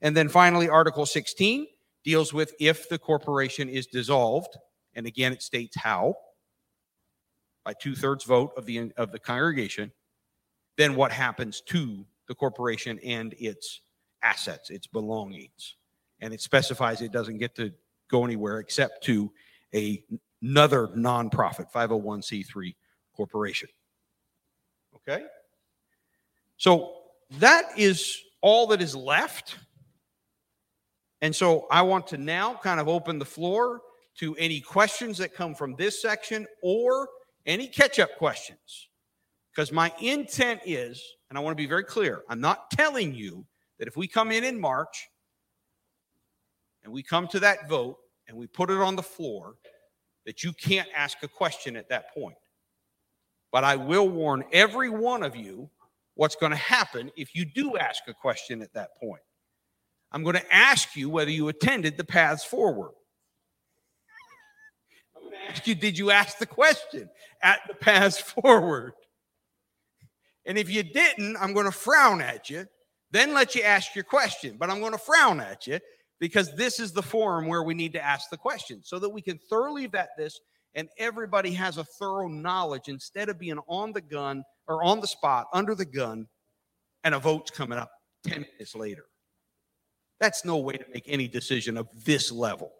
[0.00, 1.66] And then finally, Article 16
[2.04, 4.56] deals with if the corporation is dissolved.
[4.94, 6.14] And again, it states how
[7.62, 9.92] by two thirds vote of the, of the congregation,
[10.78, 13.82] then what happens to the corporation and its
[14.26, 15.76] assets, its belongings.
[16.20, 17.72] And it specifies it doesn't get to
[18.10, 19.30] go anywhere except to
[19.74, 20.02] a
[20.42, 22.74] another nonprofit 501c3
[23.14, 23.68] corporation.
[24.96, 25.24] Okay?
[26.56, 26.94] So
[27.38, 29.56] that is all that is left.
[31.22, 33.80] And so I want to now kind of open the floor
[34.18, 37.08] to any questions that come from this section or
[37.44, 38.88] any catch up questions.
[39.54, 43.46] Because my intent is, and I want to be very clear, I'm not telling you
[43.78, 45.08] that if we come in in March
[46.84, 49.54] and we come to that vote and we put it on the floor,
[50.24, 52.36] that you can't ask a question at that point.
[53.52, 55.70] But I will warn every one of you
[56.14, 59.22] what's going to happen if you do ask a question at that point.
[60.12, 62.92] I'm going to ask you whether you attended the paths forward.
[65.14, 67.08] I'm going to ask you, did you ask the question
[67.42, 68.92] at the paths forward?
[70.46, 72.66] And if you didn't, I'm going to frown at you,
[73.10, 74.56] then let you ask your question.
[74.58, 75.78] But I'm going to frown at you
[76.18, 79.22] because this is the forum where we need to ask the question so that we
[79.22, 80.40] can thoroughly vet this
[80.74, 85.06] and everybody has a thorough knowledge instead of being on the gun or on the
[85.06, 86.26] spot under the gun
[87.04, 87.90] and a vote's coming up
[88.26, 89.04] 10 minutes later.
[90.20, 92.72] That's no way to make any decision of this level.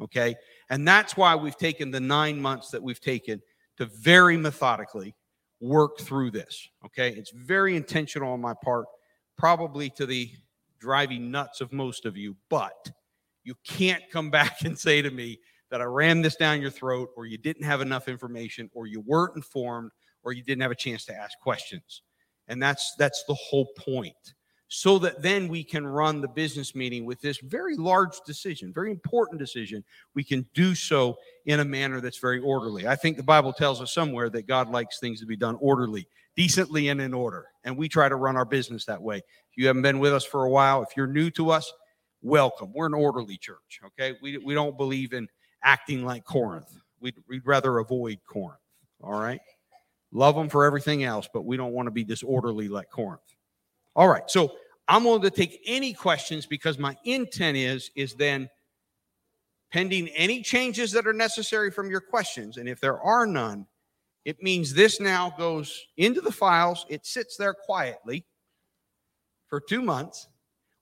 [0.00, 0.34] Okay.
[0.70, 3.40] And that's why we've taken the nine months that we've taken
[3.78, 5.14] to very methodically
[5.60, 6.68] work through this.
[6.84, 7.10] Okay.
[7.10, 8.86] It's very intentional on my part,
[9.36, 10.30] probably to the
[10.78, 12.90] driving nuts of most of you, but
[13.42, 15.38] you can't come back and say to me
[15.70, 19.00] that I ran this down your throat or you didn't have enough information or you
[19.00, 19.90] weren't informed
[20.22, 22.02] or you didn't have a chance to ask questions.
[22.48, 24.34] And that's that's the whole point
[24.68, 28.90] so that then we can run the business meeting with this very large decision, very
[28.90, 29.84] important decision.
[30.14, 31.16] We can do so
[31.46, 32.88] in a manner that's very orderly.
[32.88, 36.08] I think the Bible tells us somewhere that God likes things to be done orderly,
[36.34, 37.46] decently, and in order.
[37.64, 39.16] And we try to run our business that way.
[39.18, 41.72] If you haven't been with us for a while, if you're new to us,
[42.22, 42.72] welcome.
[42.74, 44.16] We're an orderly church, okay?
[44.22, 45.28] We, we don't believe in
[45.62, 46.76] acting like Corinth.
[47.00, 48.60] We'd, we'd rather avoid Corinth,
[49.00, 49.40] all right?
[50.12, 53.20] Love them for everything else, but we don't want to be disorderly like Corinth.
[53.96, 54.22] All right.
[54.28, 54.52] So
[54.86, 58.48] I'm willing to take any questions because my intent is is then
[59.72, 62.58] pending any changes that are necessary from your questions.
[62.58, 63.66] And if there are none,
[64.24, 66.86] it means this now goes into the files.
[66.88, 68.24] It sits there quietly
[69.48, 70.28] for two months.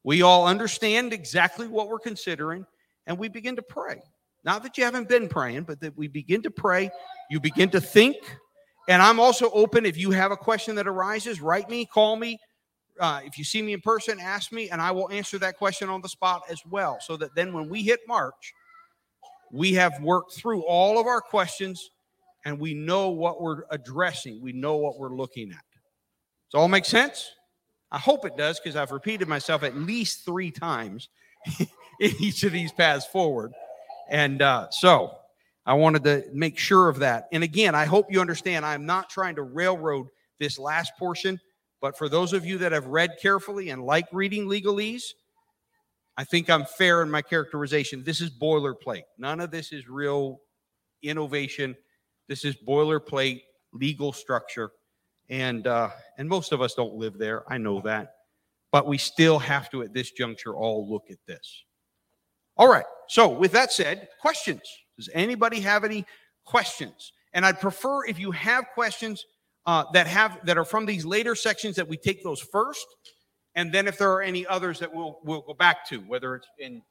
[0.04, 2.66] We all understand exactly what we're considering,
[3.06, 4.02] and we begin to pray.
[4.44, 6.90] Not that you haven't been praying, but that we begin to pray.
[7.30, 8.16] You begin to think.
[8.88, 12.38] And I'm also open if you have a question that arises, write me, call me,
[12.98, 15.88] uh, if you see me in person, ask me, and I will answer that question
[15.88, 16.98] on the spot as well.
[17.00, 18.52] So that then when we hit March,
[19.52, 21.90] we have worked through all of our questions
[22.44, 24.40] and we know what we're addressing.
[24.42, 25.64] We know what we're looking at.
[26.50, 27.30] Does all make sense?
[27.90, 31.08] I hope it does because I've repeated myself at least three times
[32.00, 33.52] in each of these paths forward.
[34.08, 35.16] And uh, so
[35.66, 37.28] I wanted to make sure of that.
[37.32, 40.08] And again, I hope you understand I'm not trying to railroad
[40.40, 41.38] this last portion.
[41.80, 45.02] But for those of you that have read carefully and like reading legalese,
[46.16, 48.04] I think I'm fair in my characterization.
[48.04, 49.04] This is boilerplate.
[49.18, 50.40] None of this is real
[51.02, 51.76] innovation.
[52.28, 54.70] This is boilerplate legal structure.
[55.30, 57.44] And uh, and most of us don't live there.
[57.50, 58.14] I know that.
[58.70, 61.64] But we still have to, at this juncture, all look at this.
[62.56, 62.84] All right.
[63.08, 64.62] So, with that said, questions.
[64.96, 66.06] Does anybody have any
[66.44, 67.12] questions?
[67.34, 69.24] And I'd prefer if you have questions,
[69.66, 72.86] uh, that have that are from these later sections that we take those first,
[73.54, 76.48] and then if there are any others that we'll we'll go back to, whether it's
[76.58, 76.82] in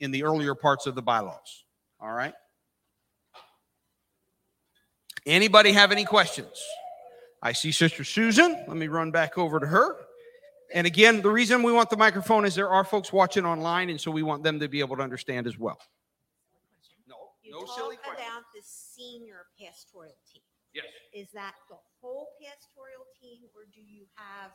[0.00, 1.64] in the earlier parts of the bylaws.
[2.00, 2.34] All right.
[5.26, 6.62] Anybody have any questions?
[7.42, 8.64] I see Sister Susan.
[8.66, 9.96] Let me run back over to her.
[10.72, 14.00] And again, the reason we want the microphone is there are folks watching online, and
[14.00, 15.78] so we want them to be able to understand as well.
[17.08, 18.24] No, you no silly question.
[18.24, 20.42] about the senior pastoral team.
[20.74, 20.86] Yes.
[21.12, 24.50] Is that the whole pastoral team or do you have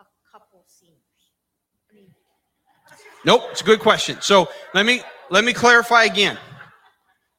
[0.00, 1.00] a couple seniors?
[1.90, 2.10] I mean,
[3.24, 4.18] Nope, it's a good question.
[4.20, 6.38] So let me let me clarify again.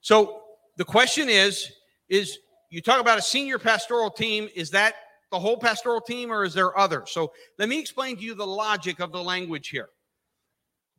[0.01, 0.41] So
[0.77, 1.71] the question is
[2.09, 4.95] is you talk about a senior pastoral team is that
[5.31, 7.11] the whole pastoral team or is there others?
[7.11, 9.89] So let me explain to you the logic of the language here.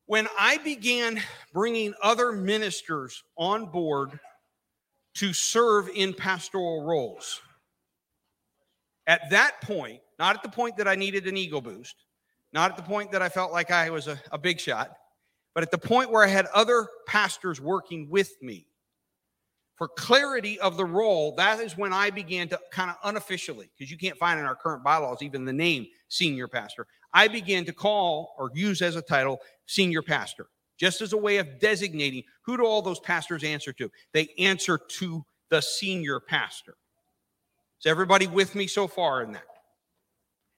[0.07, 1.20] When I began
[1.52, 4.18] bringing other ministers on board
[5.18, 7.40] to serve in pastoral roles.
[9.09, 11.96] At that point, not at the point that I needed an ego boost,
[12.52, 14.92] not at the point that I felt like I was a, a big shot,
[15.54, 18.67] but at the point where I had other pastors working with me.
[19.78, 23.90] For clarity of the role, that is when I began to kind of unofficially, because
[23.90, 27.72] you can't find in our current bylaws even the name senior pastor, I began to
[27.72, 32.56] call or use as a title senior pastor just as a way of designating who
[32.56, 33.90] do all those pastors answer to?
[34.12, 36.76] They answer to the senior pastor.
[37.80, 39.44] Is everybody with me so far in that?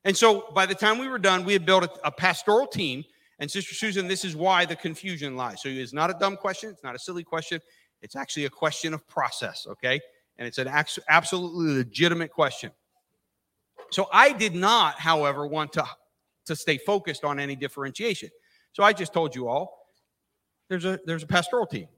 [0.04, 3.04] And so by the time we were done, we had built a, a pastoral team.
[3.38, 5.62] And Sister Susan, this is why the confusion lies.
[5.62, 7.60] So it's not a dumb question, it's not a silly question.
[8.02, 10.00] It's actually a question of process, okay?
[10.38, 10.68] And it's an
[11.08, 12.70] absolutely legitimate question.
[13.90, 15.84] So I did not, however, want to,
[16.46, 18.30] to stay focused on any differentiation.
[18.72, 19.86] So I just told you all
[20.68, 21.88] there's a there's a pastoral team.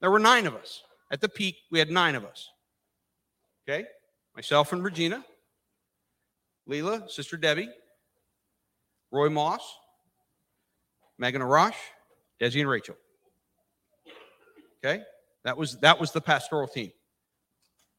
[0.00, 0.82] There were nine of us.
[1.12, 2.50] At the peak, we had nine of us.
[3.68, 3.84] Okay?
[4.34, 5.22] Myself and Regina,
[6.68, 7.68] Leela, Sister Debbie,
[9.10, 9.60] Roy Moss,
[11.18, 11.76] Megan Arash,
[12.40, 12.96] Desi and Rachel.
[14.84, 15.02] Okay?
[15.44, 16.92] That was that was the pastoral team.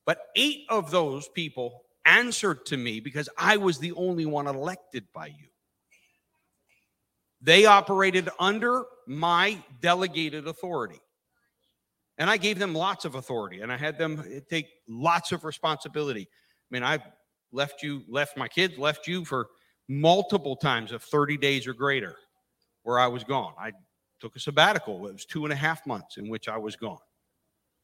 [0.06, 5.06] But eight of those people answered to me because I was the only one elected
[5.14, 5.48] by you.
[7.42, 11.00] They operated under my delegated authority.
[12.18, 16.28] And I gave them lots of authority and I had them take lots of responsibility.
[16.30, 17.00] I mean, I
[17.52, 19.48] left you, left my kids, left you for
[19.90, 22.16] multiple times of 30 days or greater
[22.84, 23.54] where I was gone.
[23.60, 23.72] I
[24.20, 25.08] took a sabbatical.
[25.08, 27.00] It was two and a half months in which I was gone.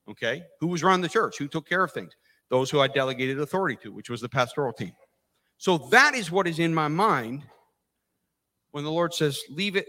[0.08, 0.44] Okay.
[0.60, 1.38] Who was running the church?
[1.38, 2.14] Who took care of things?
[2.50, 4.94] Those who I delegated authority to, which was the pastoral team.
[5.58, 7.44] So that is what is in my mind
[8.72, 9.88] when the Lord says, leave it,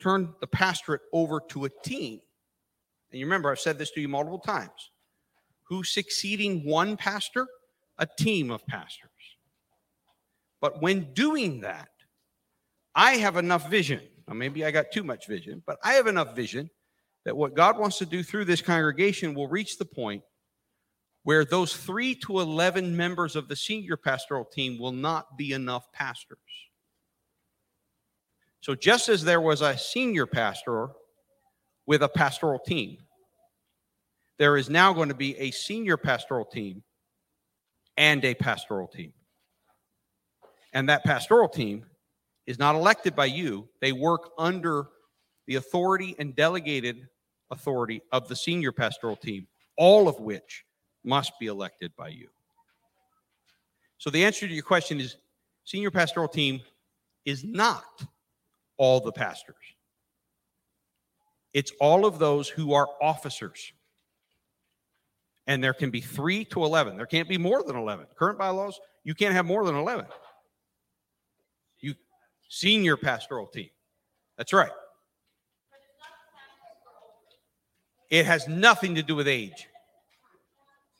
[0.00, 2.20] turn the pastorate over to a team.
[3.10, 4.90] And you remember, I've said this to you multiple times.
[5.64, 7.46] Who's succeeding one pastor?
[7.98, 9.10] A team of pastors.
[10.60, 11.88] But when doing that,
[12.94, 14.00] I have enough vision.
[14.28, 16.70] Now, maybe I got too much vision, but I have enough vision
[17.26, 20.22] that what God wants to do through this congregation will reach the point
[21.24, 25.90] where those three to 11 members of the senior pastoral team will not be enough
[25.90, 26.38] pastors.
[28.60, 30.90] So, just as there was a senior pastor
[31.84, 32.98] with a pastoral team,
[34.38, 36.84] there is now going to be a senior pastoral team
[37.96, 39.12] and a pastoral team.
[40.72, 41.86] And that pastoral team
[42.46, 44.90] is not elected by you, they work under
[45.48, 47.08] the authority and delegated
[47.50, 50.64] authority of the senior pastoral team, all of which
[51.04, 52.28] must be elected by you.
[53.98, 55.16] So the answer to your question is
[55.64, 56.60] senior pastoral team
[57.24, 58.04] is not
[58.76, 59.56] all the pastors.
[61.54, 63.72] It's all of those who are officers.
[65.46, 66.96] And there can be three to 11.
[66.96, 68.06] There can't be more than 11.
[68.16, 70.06] Current bylaws, you can't have more than 11.
[71.80, 71.94] You
[72.48, 73.70] senior pastoral team.
[74.36, 74.70] That's right.
[78.10, 79.68] It has nothing to do with age.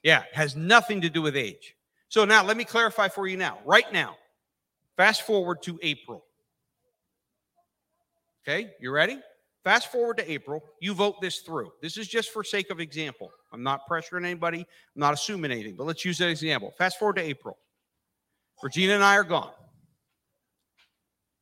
[0.03, 1.75] Yeah, has nothing to do with age.
[2.09, 3.59] So now let me clarify for you now.
[3.65, 4.17] Right now,
[4.97, 6.25] fast forward to April.
[8.47, 9.19] Okay, you ready?
[9.65, 11.73] Fast forward to April, you vote this through.
[11.83, 13.33] This is just for sake of example.
[13.53, 16.73] I'm not pressuring anybody, I'm not assuming anything, but let's use that example.
[16.79, 17.59] Fast forward to April.
[18.63, 19.51] Regina and I are gone.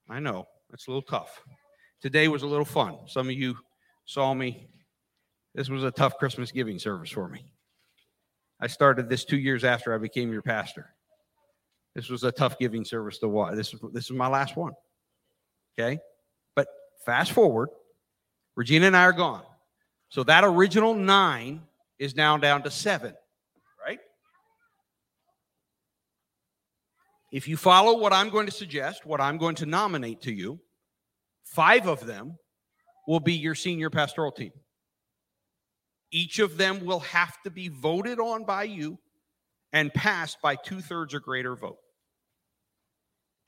[0.09, 1.43] I know, that's a little tough.
[2.01, 2.97] Today was a little fun.
[3.09, 3.59] Some of you
[4.07, 4.69] saw me.
[5.55, 7.45] This was a tough Christmas giving service for me.
[8.61, 10.95] I started this two years after I became your pastor.
[11.95, 13.55] This was a tough giving service to watch.
[13.55, 14.73] This, this is my last one.
[15.79, 15.99] Okay?
[16.57, 16.67] But
[17.07, 17.69] fast forward,
[18.57, 19.43] Regina and I are gone.
[20.09, 21.63] So that original nine
[21.99, 23.15] is now down to seven,
[23.85, 23.99] right?
[27.33, 30.61] If you follow what I'm going to suggest, what I'm going to nominate to you,
[31.45, 32.39] five of them
[33.07, 34.53] will be your senior pastoral team.
[36.15, 39.01] Each of them will have to be voted on by you
[39.73, 41.81] and passed by two thirds or greater vote.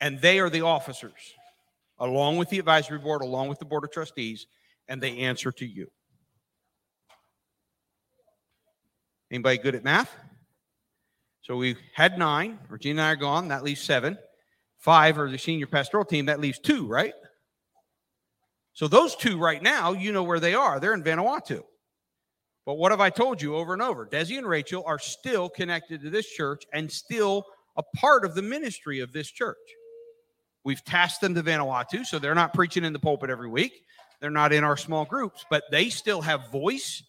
[0.01, 1.33] And they are the officers
[1.97, 4.47] along with the advisory board, along with the board of trustees,
[4.89, 5.87] and they answer to you.
[9.31, 10.13] Anybody good at math?
[11.43, 12.59] So we had nine.
[12.67, 13.47] Regina and I are gone.
[13.47, 14.17] That leaves seven.
[14.77, 16.25] Five are the senior pastoral team.
[16.25, 17.13] That leaves two, right?
[18.73, 20.81] So those two right now, you know where they are.
[20.81, 21.63] They're in Vanuatu.
[22.67, 24.05] But what have I told you over and over?
[24.05, 27.45] Desi and Rachel are still connected to this church and still
[27.77, 29.55] a part of the ministry of this church.
[30.65, 33.71] We've tasked them to Vanuatu, so they're not preaching in the pulpit every week.
[34.19, 37.03] They're not in our small groups, but they still have voice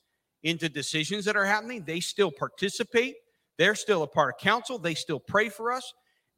[0.45, 1.83] into decisions that are happening.
[1.85, 3.17] They still participate.
[3.59, 4.79] They're still a part of council.
[4.79, 5.93] They still pray for us.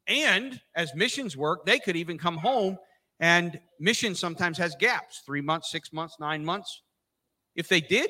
[0.07, 2.79] And as missions work, they could even come home
[3.19, 6.81] and mission sometimes has gaps three months, six months, nine months.
[7.55, 8.09] If they did,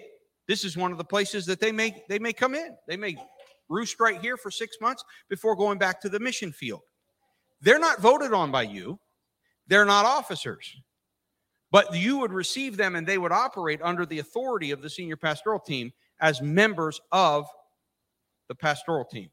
[0.51, 2.75] this is one of the places that they may they may come in.
[2.85, 3.15] They may
[3.69, 6.81] roost right here for six months before going back to the mission field.
[7.61, 8.99] They're not voted on by you,
[9.67, 10.75] they're not officers.
[11.71, 15.15] But you would receive them and they would operate under the authority of the senior
[15.15, 17.47] pastoral team as members of
[18.49, 19.29] the pastoral team.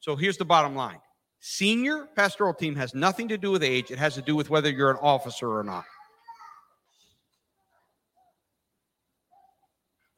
[0.00, 0.98] So here's the bottom line
[1.40, 4.68] Senior pastoral team has nothing to do with age, it has to do with whether
[4.68, 5.86] you're an officer or not.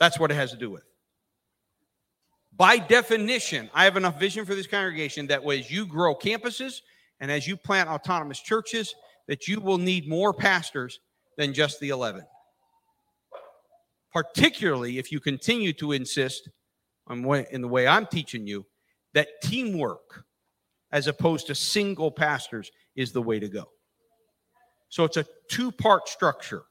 [0.00, 0.82] That's what it has to do with.
[2.56, 6.80] By definition, I have enough vision for this congregation that as you grow campuses
[7.20, 8.94] and as you plant autonomous churches,
[9.28, 10.98] that you will need more pastors
[11.36, 12.22] than just the 11.
[14.12, 16.48] Particularly if you continue to insist
[17.06, 18.66] on in the way I'm teaching you
[19.14, 20.24] that teamwork
[20.92, 23.70] as opposed to single pastors is the way to go.
[24.88, 26.64] So it's a two part structure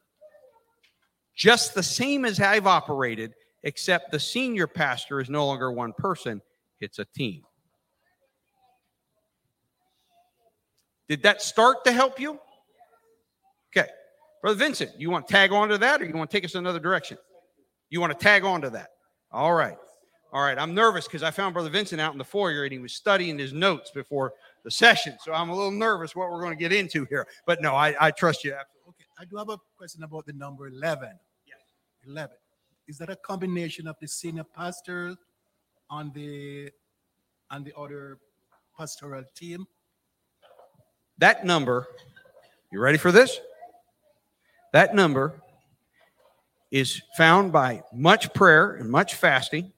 [1.40, 3.34] just the same as I've operated,
[3.64, 6.42] except the senior pastor is no longer one person,
[6.82, 7.44] it's a team.
[11.08, 12.38] Did that start to help you?
[13.72, 13.88] Okay.
[14.42, 16.56] Brother Vincent, you want to tag on to that or you want to take us
[16.56, 17.18] another direction?
[17.90, 18.90] You want to tag on to that?
[19.32, 19.78] All right.
[20.34, 20.60] All right.
[20.60, 23.40] I'm nervous because I found Brother Vincent out in the foyer and he was studying
[23.40, 24.34] his notes before
[24.66, 25.16] the session.
[25.24, 27.26] So I'm a little nervous what we're going to get into here.
[27.46, 28.52] But no, I, I trust you.
[28.52, 29.06] Okay.
[29.18, 31.18] I do have a question about the number 11.
[32.10, 32.36] 11.
[32.88, 35.16] Is that a combination of the senior pastor
[35.91, 36.72] on the
[37.51, 38.18] on the other
[38.76, 39.66] pastoral team?
[41.20, 41.88] That number,
[42.72, 43.39] you ready for this?
[44.74, 45.39] That number
[46.72, 49.72] is found by much prayer and much fasting.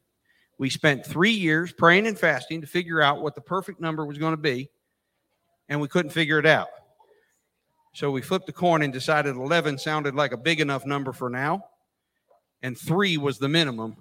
[0.58, 4.18] We spent three years praying and fasting to figure out what the perfect number was
[4.18, 4.70] going to be,
[5.68, 6.68] and we couldn't figure it out.
[7.94, 11.30] So we flipped the coin and decided 11 sounded like a big enough number for
[11.30, 11.66] now
[12.64, 13.98] and three was the minimum.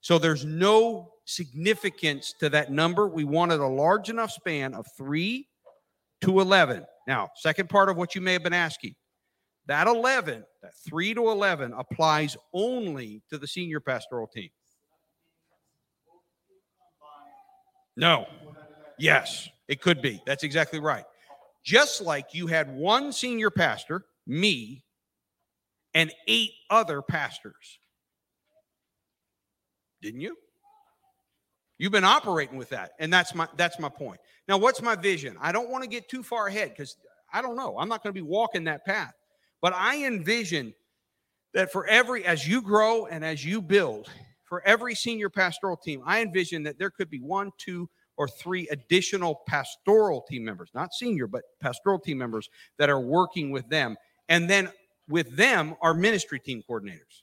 [0.00, 3.06] So there's no significance to that number.
[3.08, 5.46] We wanted a large enough span of three
[6.22, 6.84] to 11.
[7.06, 8.94] Now, second part of what you may have been asking
[9.66, 14.50] that 11, that 3 to 11, applies only to the senior pastoral team.
[17.96, 18.26] No.
[18.98, 20.20] Yes, it could be.
[20.26, 21.04] That's exactly right.
[21.62, 24.82] Just like you had one senior pastor, me,
[25.94, 27.79] and eight other pastors
[30.02, 30.36] didn't you?
[31.78, 34.20] You've been operating with that, and that's my that's my point.
[34.46, 35.36] Now, what's my vision?
[35.40, 36.96] I don't want to get too far ahead because
[37.32, 37.78] I don't know.
[37.78, 39.14] I'm not going to be walking that path,
[39.62, 40.74] but I envision
[41.54, 44.08] that for every as you grow and as you build,
[44.44, 48.68] for every senior pastoral team, I envision that there could be one, two, or three
[48.68, 53.96] additional pastoral team members, not senior, but pastoral team members that are working with them,
[54.28, 54.70] and then
[55.08, 57.22] with them are ministry team coordinators.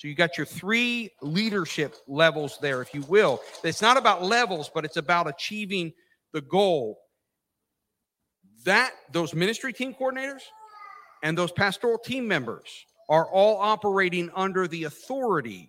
[0.00, 3.38] So you got your three leadership levels there, if you will.
[3.62, 5.92] It's not about levels, but it's about achieving
[6.32, 6.98] the goal.
[8.64, 10.40] That those ministry team coordinators
[11.22, 15.68] and those pastoral team members are all operating under the authority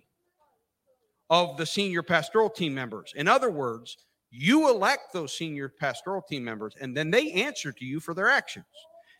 [1.28, 3.12] of the senior pastoral team members.
[3.14, 3.98] In other words,
[4.30, 8.30] you elect those senior pastoral team members and then they answer to you for their
[8.30, 8.64] actions.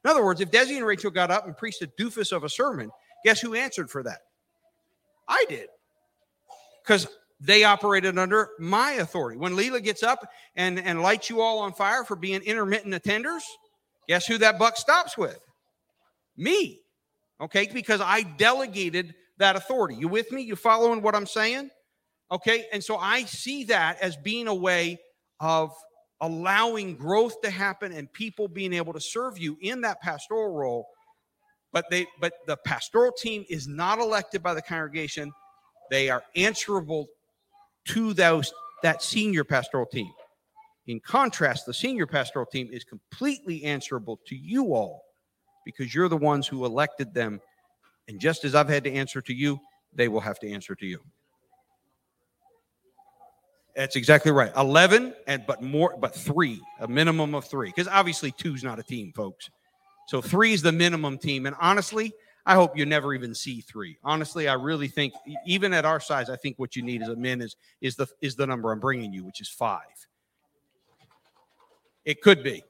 [0.07, 2.49] In other words, if Desi and Rachel got up and preached a doofus of a
[2.49, 2.91] sermon,
[3.27, 4.21] guess who answered for that?
[5.29, 5.69] I did.
[6.83, 7.07] Because
[7.41, 9.39] they operated under my authority.
[9.39, 13.43] When Leela gets up and, and lights you all on fire for being intermittent attenders,
[14.09, 15.41] guess who that buck stops with?
[16.37, 16.81] Me.
[17.41, 19.97] Okay, because I delegated that authority.
[19.97, 20.43] You with me?
[20.43, 21.71] You following what I'm saying?
[22.31, 24.99] Okay, and so I see that as being a way
[25.41, 25.73] of
[26.21, 30.87] allowing growth to happen and people being able to serve you in that pastoral role
[31.73, 35.33] but they but the pastoral team is not elected by the congregation.
[35.91, 37.09] They are answerable
[37.87, 38.53] to those
[38.83, 40.11] that senior pastoral team.
[40.87, 45.03] In contrast the senior pastoral team is completely answerable to you all
[45.65, 47.41] because you're the ones who elected them.
[48.09, 49.59] And just as i've had to answer to you
[49.95, 50.99] they will have to answer to you.
[53.77, 54.53] That's exactly right.
[54.57, 58.83] 11 and but more but three a minimum of three because obviously two's not a
[58.83, 59.49] team folks
[60.07, 61.47] so three is the minimum team.
[61.47, 62.13] And honestly,
[62.45, 63.99] I hope you never even see three.
[64.03, 65.15] Honestly, I really think
[65.47, 68.09] even at our size, I think what you need as a min is is the
[68.21, 69.81] is the number I'm bringing you, which is five.
[72.05, 72.65] It could be.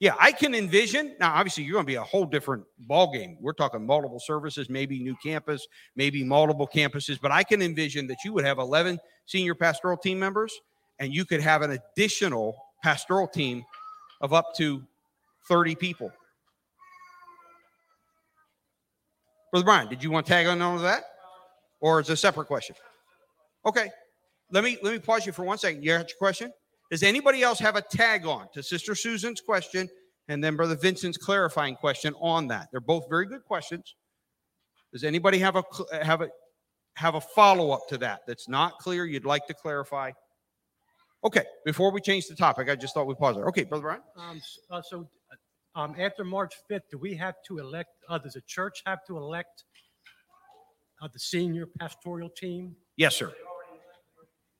[0.00, 1.14] Yeah, I can envision.
[1.20, 3.36] Now, obviously, you're going to be a whole different ball game.
[3.40, 5.64] We're talking multiple services, maybe new campus,
[5.94, 7.20] maybe multiple campuses.
[7.22, 10.52] But I can envision that you would have 11 senior pastoral team members,
[10.98, 13.62] and you could have an additional pastoral team
[14.20, 14.82] of up to
[15.46, 16.10] 30 people
[19.52, 21.04] Brother Brian, did you want to tag on to that?
[21.80, 22.74] Or is it a separate question?
[23.66, 23.90] Okay.
[24.50, 25.82] Let me let me pause you for one second.
[25.82, 26.52] You got your question?
[26.90, 29.88] Does anybody else have a tag on to Sister Susan's question
[30.28, 32.68] and then Brother Vincent's clarifying question on that?
[32.70, 33.94] They're both very good questions.
[34.92, 35.64] Does anybody have a
[36.02, 36.28] have a
[36.96, 39.06] have a follow up to that that's not clear?
[39.06, 40.12] You'd like to clarify?
[41.24, 43.46] Okay, before we change the topic, I just thought we'd pause there.
[43.46, 44.00] Okay, Brother Brian?
[44.16, 45.08] Um, uh, so,
[45.74, 49.16] um, after March fifth, do we have to elect, uh, does the church have to
[49.16, 49.64] elect
[51.00, 52.76] uh, the senior pastoral team?
[52.96, 53.32] Yes, sir.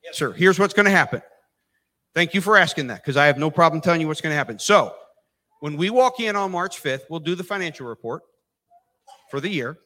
[0.04, 0.32] Yes, sir.
[0.32, 1.22] Here's what's going to happen.
[2.14, 4.36] Thank you for asking that because I have no problem telling you what's going to
[4.36, 4.58] happen.
[4.58, 4.94] So,
[5.60, 8.22] when we walk in on March 5th, we'll do the financial report
[9.30, 9.78] for the year.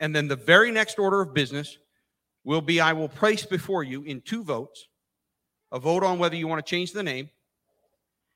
[0.00, 1.78] And then the very next order of business
[2.44, 4.88] will be I will place before you in two votes
[5.72, 7.30] a vote on whether you want to change the name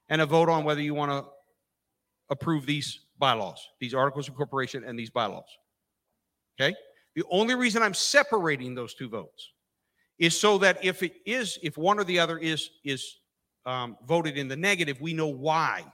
[0.09, 1.31] and a vote on whether you want to
[2.31, 5.49] approve these bylaws, these articles of incorporation and these bylaws.
[6.61, 6.75] Okay?
[7.15, 9.53] The only reason I'm separating those two votes
[10.19, 13.19] is so that if it is, if one or the other is is
[13.67, 15.85] um, voted in the negative, we know why.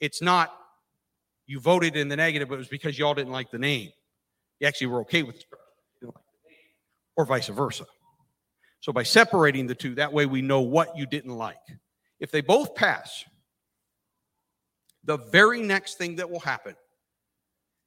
[0.00, 0.56] It's not
[1.46, 3.90] you voted in the negative, but it was because y'all didn't like the name.
[4.60, 5.44] You actually were okay with
[6.00, 6.12] name,
[7.16, 7.84] or vice versa.
[8.80, 11.56] So by separating the two, that way we know what you didn't like.
[12.18, 13.24] If they both pass,
[15.04, 16.76] the very next thing that will happen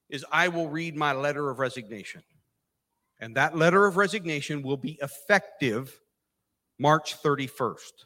[0.10, 2.24] is I will read my letter of resignation.
[3.20, 6.00] And that letter of resignation will be effective
[6.78, 8.06] March 31st.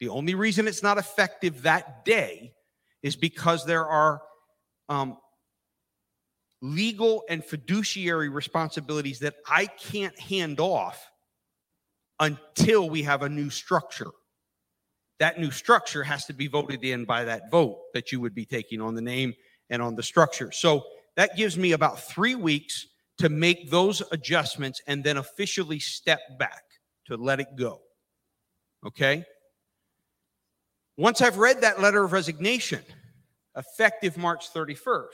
[0.00, 2.52] The only reason it's not effective that day
[3.02, 4.20] is because there are
[4.88, 5.16] um,
[6.60, 11.10] legal and fiduciary responsibilities that I can't hand off
[12.20, 14.10] until we have a new structure.
[15.18, 18.44] That new structure has to be voted in by that vote that you would be
[18.44, 19.34] taking on the name
[19.70, 20.52] and on the structure.
[20.52, 20.84] So
[21.16, 22.86] that gives me about three weeks
[23.18, 26.62] to make those adjustments and then officially step back
[27.06, 27.80] to let it go.
[28.86, 29.24] Okay?
[30.96, 32.82] Once I've read that letter of resignation,
[33.56, 35.06] effective March 31st,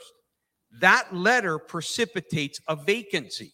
[0.79, 3.53] that letter precipitates a vacancy.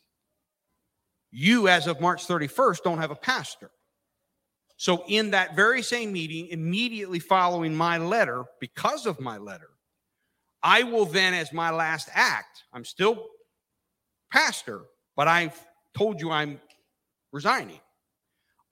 [1.32, 3.72] You, as of March 31st, don't have a pastor.
[4.82, 9.70] So, in that very same meeting, immediately following my letter, because of my letter,
[10.64, 13.28] I will then, as my last act, I'm still
[14.34, 14.82] pastor,
[15.16, 16.60] but I've told you I'm
[17.32, 17.80] resigning.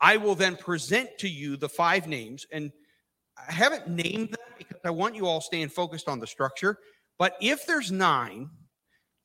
[0.02, 2.72] I will then present to you the five names, and
[3.38, 6.80] I haven't named them because I want you all staying focused on the structure.
[7.20, 8.50] But if there's nine,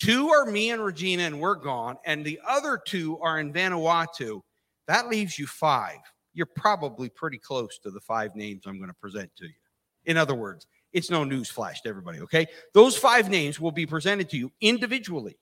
[0.03, 4.43] two are me and Regina, and we're gone, and the other two are in Vanuatu,
[4.87, 6.01] that leaves you five.
[6.35, 9.53] You're probably pretty close to the five names I'm going to present to you.
[10.05, 12.47] In other words, it's no news flash to everybody, okay?
[12.72, 15.39] Those five names will be presented to you individually,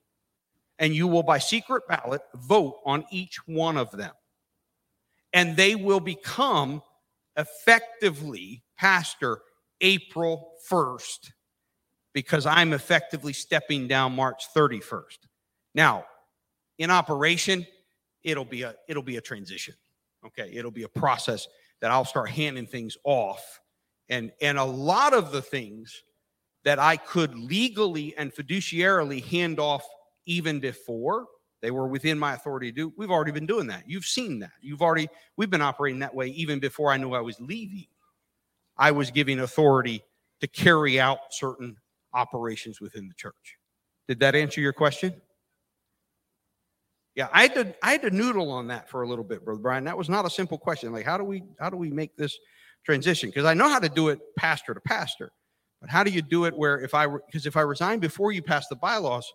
[0.78, 4.12] and you will, by secret ballot, vote on each one of them.
[5.32, 6.82] And they will become
[7.36, 9.40] effectively pastor
[9.80, 11.32] April 1st
[12.12, 15.18] because I'm effectively stepping down March 31st.
[15.74, 16.05] Now,
[16.78, 17.66] in operation,
[18.22, 19.74] it'll be a it'll be a transition.
[20.27, 21.47] Okay, it'll be a process
[21.81, 23.61] that I'll start handing things off
[24.09, 26.05] and and a lot of the things
[26.64, 29.85] that I could legally and fiduciarily hand off
[30.27, 31.27] even before
[31.61, 32.93] they were within my authority to do.
[32.97, 33.85] We've already been doing that.
[33.89, 34.53] You've seen that.
[34.61, 37.87] You've already we've been operating that way even before I knew I was leaving.
[38.77, 40.05] I was giving authority
[40.41, 41.77] to carry out certain
[42.14, 43.57] operations within the church.
[44.09, 45.14] Did that answer your question?
[47.15, 49.61] Yeah, I had to I had to noodle on that for a little bit, brother
[49.61, 49.85] Brian.
[49.85, 50.93] That was not a simple question.
[50.93, 52.39] Like, how do we how do we make this
[52.85, 53.29] transition?
[53.29, 55.31] Because I know how to do it pastor to pastor,
[55.81, 58.41] but how do you do it where if I because if I resign before you
[58.41, 59.31] pass the bylaws,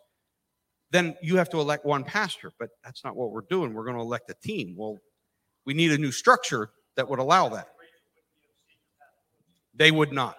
[0.92, 2.52] then you have to elect one pastor.
[2.58, 3.74] But that's not what we're doing.
[3.74, 4.76] We're going to elect a team.
[4.76, 4.98] Well,
[5.66, 7.68] we need a new structure that would allow that.
[9.76, 10.36] They would not.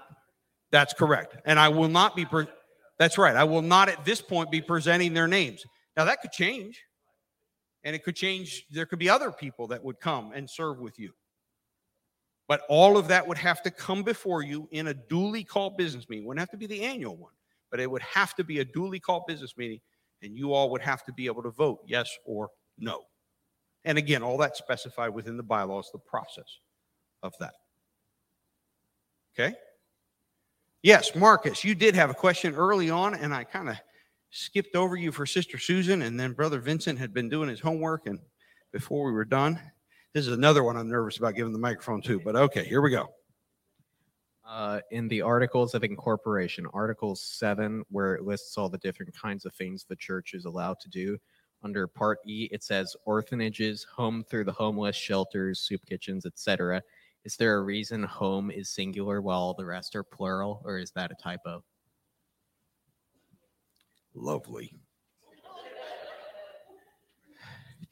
[0.73, 1.37] That's correct.
[1.45, 2.25] And I will not be.
[2.25, 2.49] Pre-
[2.99, 3.37] that's right.
[3.37, 5.65] I will not at this point be presenting their names.
[5.97, 6.83] Now that could change,
[7.85, 8.67] and it could change.
[8.71, 11.13] There could be other people that would come and serve with you.
[12.49, 16.09] But all of that would have to come before you in a duly called business
[16.09, 16.27] meeting.
[16.27, 17.33] Wouldn't have to be the annual one,
[17.71, 19.81] but it would have to be a duly called business meeting,
[20.23, 22.49] and you all would have to be able to vote yes or
[22.79, 23.03] no.
[23.85, 26.59] And again, all that specified within the bylaws, the process
[27.23, 27.55] of that.
[29.39, 29.55] Okay?
[30.83, 33.77] Yes, Marcus, you did have a question early on, and I kind of
[34.31, 38.07] skipped over you for Sister Susan, and then Brother Vincent had been doing his homework,
[38.07, 38.19] and
[38.73, 39.59] before we were done,
[40.15, 42.91] this is another one I'm nervous about giving the microphone to, but okay, here we
[42.91, 43.09] go.
[44.47, 49.45] Uh, in the Articles of Incorporation, Article 7, where it lists all the different kinds
[49.45, 51.19] of things the church is allowed to do,
[51.63, 56.83] under Part E, it says orphanages, home through the homeless, shelters, soup kitchens, etc.
[57.25, 61.11] Is there a reason home is singular while the rest are plural, or is that
[61.11, 61.63] a typo?
[64.21, 64.75] Lovely.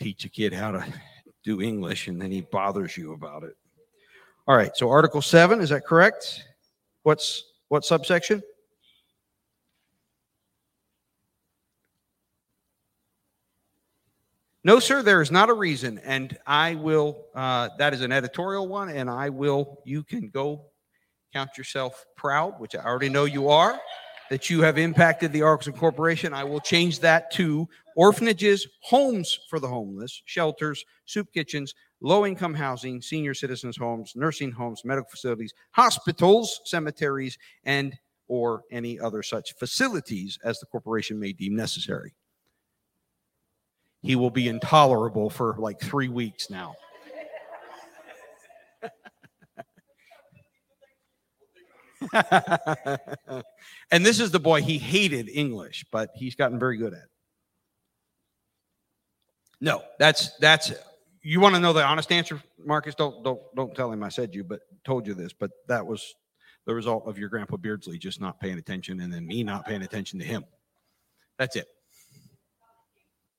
[0.01, 0.85] Teach a kid how to
[1.45, 3.57] do English, and then he bothers you about it.
[4.49, 6.45] All right, so Article 7, is that correct?
[7.05, 8.43] What's, what subsection?
[14.64, 18.66] No, sir, there is not a reason, and I will, uh, that is an editorial
[18.66, 20.66] one, and I will, you can go
[21.33, 23.79] count yourself proud, which I already know you are,
[24.31, 26.35] that you have impacted the of Corporation.
[26.35, 32.55] I will change that to orphanages, homes for the homeless, shelters, soup kitchens, low income
[32.55, 37.97] housing, senior citizens' homes, nursing homes, medical facilities, hospitals, cemeteries, and
[38.29, 42.14] or any other such facilities as the corporation may deem necessary.
[44.03, 46.74] He will be intolerable for like three weeks now.
[53.91, 57.11] and this is the boy he hated English, but he's gotten very good at it.
[59.61, 60.73] No, that's that's
[61.23, 62.95] you want to know the honest answer, Marcus?
[62.95, 65.33] Don't don't don't tell him I said you, but told you this.
[65.33, 66.15] But that was
[66.67, 69.83] the result of your grandpa Beardsley just not paying attention, and then me not paying
[69.83, 70.45] attention to him.
[71.39, 71.67] That's it.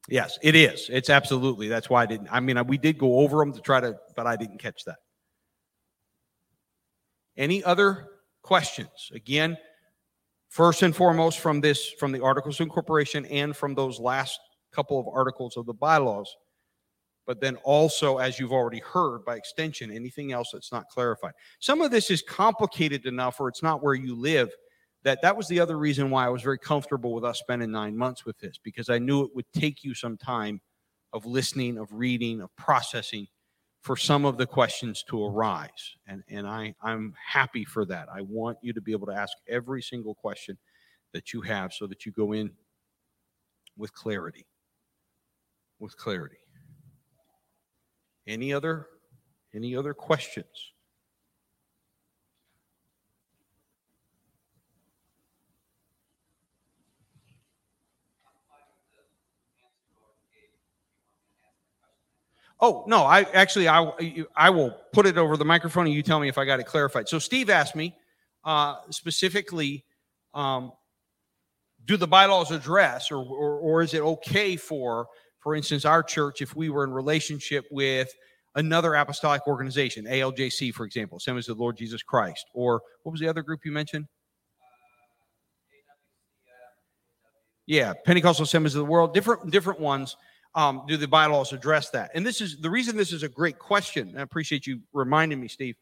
[0.09, 0.89] Yes, it is.
[0.89, 1.67] It's absolutely.
[1.67, 2.29] That's why I didn't.
[2.31, 4.97] I mean, we did go over them to try to, but I didn't catch that.
[7.35, 8.07] Any other
[8.47, 9.11] questions?
[9.13, 9.57] Again,
[10.47, 14.39] first and foremost from this, from the Articles of Incorporation and from those last
[14.71, 16.33] couple of articles of the bylaws,
[17.25, 21.33] but then also, as you've already heard, by extension, anything else that's not clarified.
[21.59, 24.49] Some of this is complicated enough, or it's not where you live,
[25.03, 27.97] that that was the other reason why I was very comfortable with us spending nine
[27.97, 30.61] months with this, because I knew it would take you some time
[31.11, 33.27] of listening, of reading, of processing
[33.81, 35.95] for some of the questions to arise.
[36.07, 38.09] And, and I, I'm happy for that.
[38.13, 40.57] I want you to be able to ask every single question
[41.13, 42.51] that you have so that you go in
[43.77, 44.45] with clarity.
[45.79, 46.37] With clarity.
[48.25, 48.87] Any other
[49.53, 50.73] any other questions?
[62.59, 66.19] Oh, no, I actually, I, I will put it over the microphone and you tell
[66.19, 67.07] me if I got it clarified.
[67.07, 67.95] So Steve asked me
[68.43, 69.85] uh, specifically,
[70.33, 70.71] um,
[71.85, 75.07] do the bylaws address or, or, or is it okay for,
[75.39, 78.11] for instance, our church, if we were in relationship with
[78.55, 83.21] another apostolic organization, ALJC, for example, Assemblies of the Lord Jesus Christ, or what was
[83.21, 84.07] the other group you mentioned?
[87.67, 90.15] Yeah, Pentecostal Assemblies of the World, different different ones
[90.55, 92.11] um, do the bylaws address that?
[92.13, 94.15] And this is the reason this is a great question.
[94.17, 95.75] I appreciate you reminding me, Steve.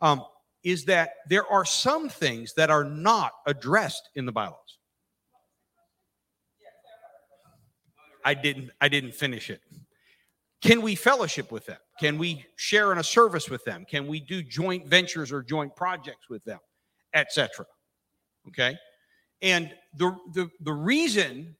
[0.00, 0.24] Um,
[0.62, 4.78] is that there are some things that are not addressed in the bylaws.
[8.24, 8.70] I didn't.
[8.80, 9.62] I didn't finish it.
[10.60, 11.78] Can we fellowship with them?
[11.98, 13.86] Can we share in a service with them?
[13.88, 16.58] Can we do joint ventures or joint projects with them,
[17.14, 17.64] etc.
[18.48, 18.76] Okay,
[19.40, 21.56] and the the the reason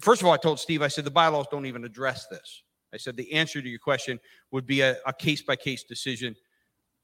[0.00, 2.62] First of all, I told Steve, I said, the bylaws don't even address this.
[2.92, 4.20] I said, the answer to your question
[4.50, 6.36] would be a case by case decision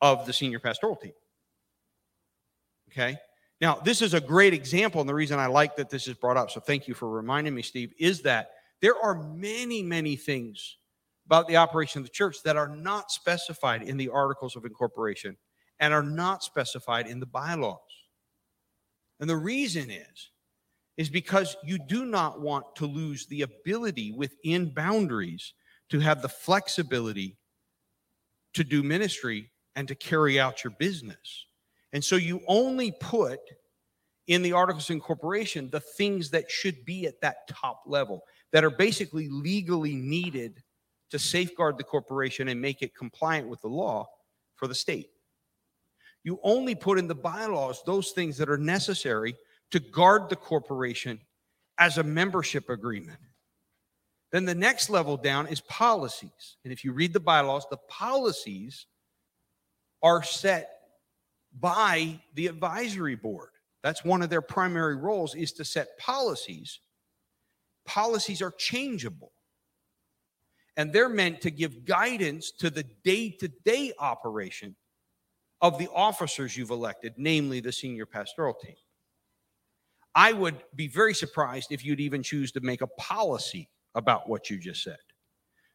[0.00, 1.12] of the senior pastoral team.
[2.90, 3.16] Okay.
[3.60, 6.36] Now, this is a great example, and the reason I like that this is brought
[6.36, 10.76] up, so thank you for reminding me, Steve, is that there are many, many things
[11.26, 15.36] about the operation of the church that are not specified in the articles of incorporation
[15.80, 17.78] and are not specified in the bylaws.
[19.20, 20.30] And the reason is
[20.96, 25.54] is because you do not want to lose the ability within boundaries
[25.90, 27.36] to have the flexibility
[28.54, 31.46] to do ministry and to carry out your business.
[31.92, 33.40] And so you only put
[34.26, 38.22] in the articles of incorporation the things that should be at that top level
[38.52, 40.62] that are basically legally needed
[41.10, 44.08] to safeguard the corporation and make it compliant with the law
[44.54, 45.10] for the state.
[46.22, 49.36] You only put in the bylaws those things that are necessary
[49.74, 51.18] to guard the corporation
[51.78, 53.18] as a membership agreement.
[54.30, 56.58] Then the next level down is policies.
[56.62, 58.86] And if you read the bylaws, the policies
[60.00, 60.70] are set
[61.58, 63.48] by the advisory board.
[63.82, 66.78] That's one of their primary roles is to set policies.
[67.84, 69.32] Policies are changeable.
[70.76, 74.76] And they're meant to give guidance to the day-to-day operation
[75.60, 78.76] of the officers you've elected, namely the senior pastoral team.
[80.14, 84.50] I would be very surprised if you'd even choose to make a policy about what
[84.50, 84.98] you just said.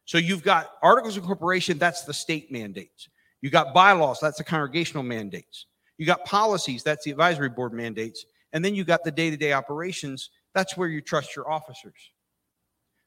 [0.04, 3.08] So you've got articles of incorporation, that's the state mandates.
[3.42, 5.66] You got bylaws, that's the congregational mandates.
[5.98, 8.24] You got policies, that's the advisory board mandates.
[8.52, 12.10] And then you got the day to day operations, that's where you trust your officers.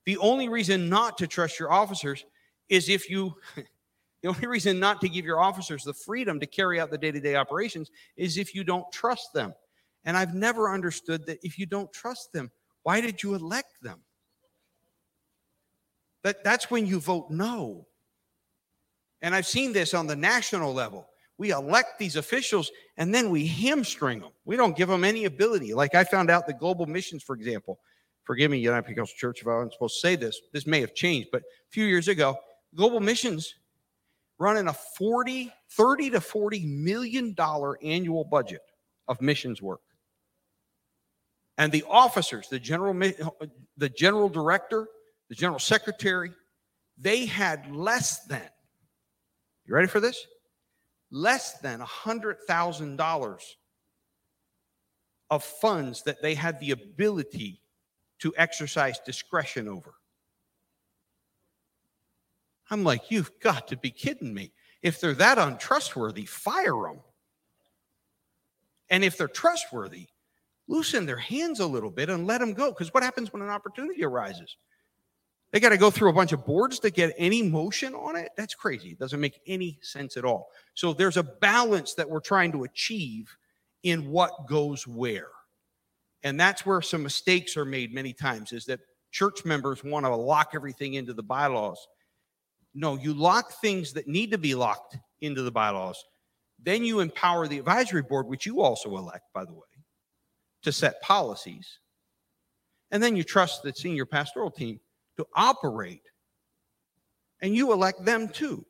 [0.05, 2.25] The only reason not to trust your officers
[2.69, 3.35] is if you
[4.23, 7.11] The only reason not to give your officers the freedom to carry out the day
[7.11, 9.53] to day operations is if you don't trust them.
[10.05, 12.51] And I've never understood that if you don't trust them,
[12.83, 13.99] why did you elect them?
[16.23, 17.87] That, that's when you vote no.
[19.21, 21.07] And I've seen this on the national level.
[21.37, 24.31] We elect these officials and then we hamstring them.
[24.45, 25.73] We don't give them any ability.
[25.73, 27.79] Like I found out the global missions, for example.
[28.23, 30.39] Forgive me, United Pentecostal Church, if I wasn't supposed to say this.
[30.53, 32.37] This may have changed, but a few years ago,
[32.75, 33.55] global missions
[34.39, 38.61] running a 40, 30 to 40 million dollar annual budget
[39.07, 39.81] of missions work.
[41.57, 42.93] And the officers, the general
[43.77, 44.87] the general director,
[45.29, 46.31] the general secretary,
[46.97, 48.49] they had less than
[49.65, 50.25] you ready for this?
[51.09, 53.39] Less than a $100,000
[55.29, 57.61] of funds that they had the ability
[58.19, 59.93] to exercise discretion over.
[62.69, 64.51] I'm like, you've got to be kidding me.
[64.81, 66.99] If they're that untrustworthy, fire them.
[68.89, 70.07] And if they're trustworthy,
[70.67, 72.71] loosen their hands a little bit and let them go.
[72.71, 74.57] Because what happens when an opportunity arises?
[75.51, 78.29] They got to go through a bunch of boards to get any motion on it.
[78.35, 78.89] That's crazy.
[78.89, 80.49] It doesn't make any sense at all.
[80.73, 83.35] So there's a balance that we're trying to achieve
[83.83, 85.29] in what goes where.
[86.23, 88.79] And that's where some mistakes are made many times is that
[89.11, 91.87] church members want to lock everything into the bylaws.
[92.73, 96.03] No, you lock things that need to be locked into the bylaws.
[96.63, 99.67] Then you empower the advisory board, which you also elect, by the way,
[100.63, 101.79] to set policies.
[102.91, 104.79] And then you trust the senior pastoral team
[105.17, 106.01] to operate.
[107.41, 108.65] And you elect them too.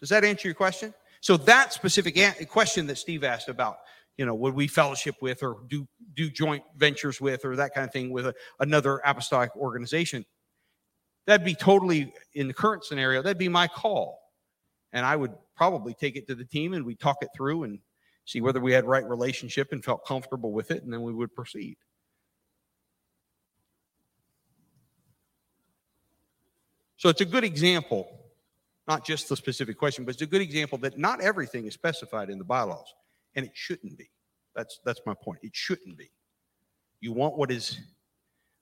[0.00, 0.94] Does that answer your question?
[1.20, 2.16] So that specific
[2.48, 3.78] question that Steve asked about,
[4.16, 7.86] you know, would we fellowship with or do do joint ventures with or that kind
[7.86, 10.24] of thing with a, another apostolic organization?
[11.26, 13.20] That'd be totally in the current scenario.
[13.20, 14.20] That'd be my call,
[14.92, 17.78] and I would probably take it to the team and we talk it through and
[18.26, 21.34] see whether we had right relationship and felt comfortable with it, and then we would
[21.34, 21.78] proceed.
[26.98, 28.08] So it's a good example,
[28.88, 32.28] not just the specific question, but it's a good example that not everything is specified
[32.28, 32.92] in the bylaws,
[33.36, 34.10] and it shouldn't be.
[34.54, 35.38] That's that's my point.
[35.42, 36.10] It shouldn't be.
[37.00, 37.78] You want what is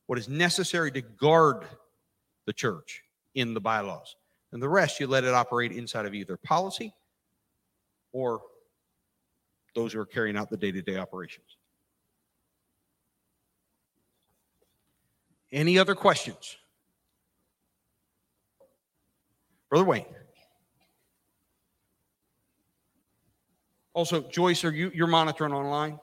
[0.06, 1.64] what is necessary to guard
[2.46, 3.02] the church
[3.34, 4.16] in the bylaws.
[4.52, 6.92] And the rest you let it operate inside of either policy
[8.12, 8.40] or
[9.74, 11.56] those who are carrying out the day-to-day operations.
[15.52, 16.56] Any other questions?
[19.70, 20.06] Brother Wayne.
[23.92, 26.00] Also, Joyce, are you you're monitoring online?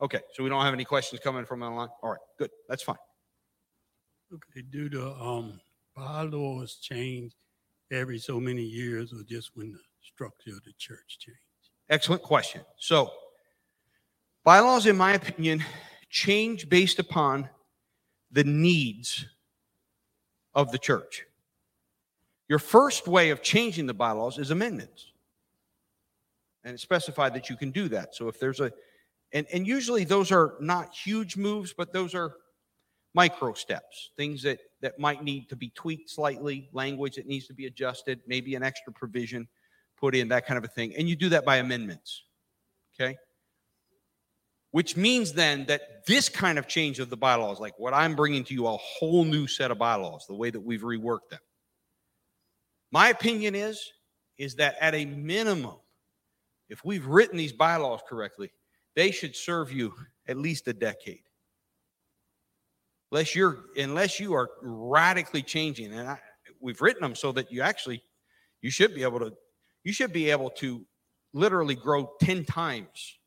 [0.00, 1.88] Okay, so we don't have any questions coming from online.
[2.02, 2.50] All right, good.
[2.68, 2.96] That's fine.
[4.32, 5.60] Okay, do the um
[5.94, 7.34] bylaws change
[7.92, 11.36] every so many years or just when the structure of the church change?
[11.92, 12.62] Excellent question.
[12.78, 13.10] So,
[14.44, 15.62] bylaws, in my opinion,
[16.08, 17.50] change based upon
[18.30, 19.26] the needs
[20.54, 21.26] of the church.
[22.48, 25.12] Your first way of changing the bylaws is amendments.
[26.64, 28.14] And it's specified that you can do that.
[28.14, 28.72] So if there's a,
[29.34, 32.36] and, and usually those are not huge moves, but those are
[33.12, 37.54] micro steps, things that, that might need to be tweaked slightly, language that needs to
[37.54, 39.46] be adjusted, maybe an extra provision
[40.02, 40.92] put in, that kind of a thing.
[40.98, 42.24] And you do that by amendments.
[42.94, 43.16] Okay?
[44.72, 48.42] Which means then that this kind of change of the bylaws, like what I'm bringing
[48.44, 51.38] to you, a whole new set of bylaws, the way that we've reworked them.
[52.90, 53.92] My opinion is,
[54.38, 55.76] is that at a minimum,
[56.68, 58.50] if we've written these bylaws correctly,
[58.96, 59.94] they should serve you
[60.26, 61.22] at least a decade.
[63.12, 66.18] Unless you're, unless you are radically changing, and I,
[66.60, 68.02] we've written them so that you actually,
[68.62, 69.32] you should be able to,
[69.84, 70.84] you should be able to
[71.32, 73.18] literally grow 10 times,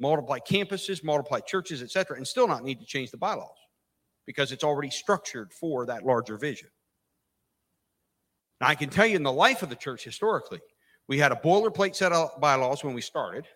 [0.00, 3.48] multiply campuses, multiply churches, etc., and still not need to change the bylaws
[4.26, 6.68] because it's already structured for that larger vision.
[8.60, 10.60] Now, I can tell you in the life of the church historically,
[11.08, 13.46] we had a boilerplate set of bylaws when we started.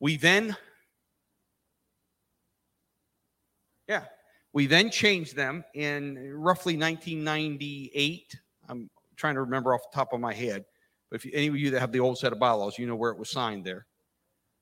[0.00, 0.56] We then,
[3.88, 4.04] yeah,
[4.52, 8.36] we then changed them in roughly 1998.
[8.68, 8.90] I'm
[9.22, 10.64] trying to remember off the top of my head,
[11.08, 12.96] but if you, any of you that have the old set of bylaws, you know
[12.96, 13.86] where it was signed there.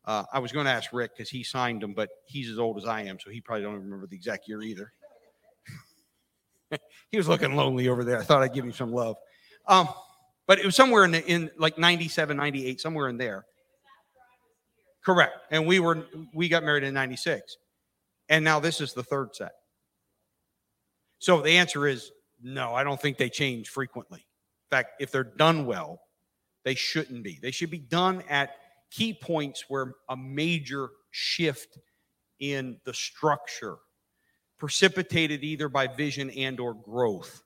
[0.04, 2.76] Uh, I was going to ask Rick because he signed them, but he's as old
[2.76, 4.92] as I am, so he probably don't remember the exact year either.
[7.10, 8.18] he was looking lonely over there.
[8.18, 9.16] I thought I'd give him some love.
[9.66, 9.88] Um,
[10.46, 13.46] but it was somewhere in, the, in like 97, 98, somewhere in there.
[15.02, 15.36] Correct.
[15.50, 16.04] And we were
[16.34, 17.56] we got married in 96.
[18.28, 19.52] And now this is the third set.
[21.18, 22.10] So the answer is
[22.42, 24.26] No, I don't think they change frequently.
[24.70, 26.00] Fact, if they're done well,
[26.64, 27.38] they shouldn't be.
[27.42, 28.50] They should be done at
[28.90, 31.78] key points where a major shift
[32.38, 33.76] in the structure
[34.58, 37.42] precipitated either by vision and or growth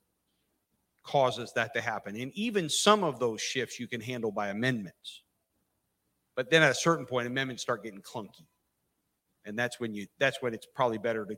[1.03, 2.17] causes that to happen.
[2.17, 5.23] And even some of those shifts you can handle by amendments.
[6.35, 8.47] But then at a certain point amendments start getting clunky.
[9.45, 11.37] And that's when you that's when it's probably better to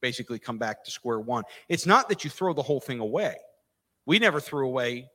[0.00, 1.44] basically come back to square one.
[1.68, 3.36] It's not that you throw the whole thing away.
[4.06, 5.08] We never threw away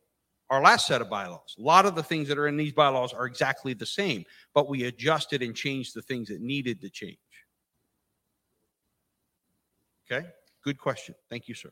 [0.50, 1.56] our last set of bylaws.
[1.58, 4.24] A lot of the things that are in these bylaws are exactly the same,
[4.54, 7.18] but we adjusted and changed the things that needed to change.
[10.12, 10.28] Okay,
[10.64, 11.16] good question.
[11.30, 11.72] Thank you, sir.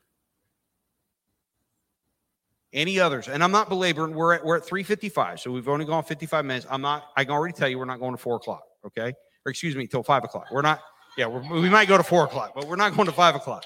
[2.72, 3.28] Any others?
[3.28, 4.14] And I'm not belaboring.
[4.14, 6.66] We're at we're at 3:55, so we've only gone 55 minutes.
[6.70, 7.04] I'm not.
[7.16, 8.62] I can already tell you we're not going to four o'clock.
[8.86, 9.12] Okay,
[9.44, 10.46] or excuse me, till five o'clock.
[10.50, 10.80] We're not.
[11.18, 13.64] Yeah, we're, we might go to four o'clock, but we're not going to five o'clock.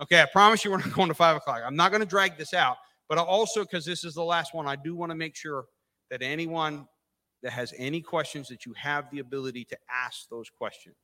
[0.00, 1.62] Okay, I promise you, we're not going to five o'clock.
[1.64, 2.78] I'm not going to drag this out,
[3.12, 5.66] but I also because this is the last one, I do want to make sure
[6.10, 6.88] that anyone
[7.42, 10.96] that has any questions that you have the ability to ask those questions.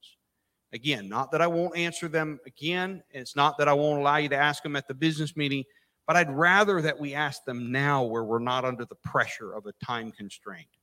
[0.73, 3.03] Again, not that I won't answer them again.
[3.11, 5.65] It's not that I won't allow you to ask them at the business meeting,
[6.07, 9.67] but I'd rather that we ask them now where we're not under the pressure of
[9.67, 10.79] a time constraint,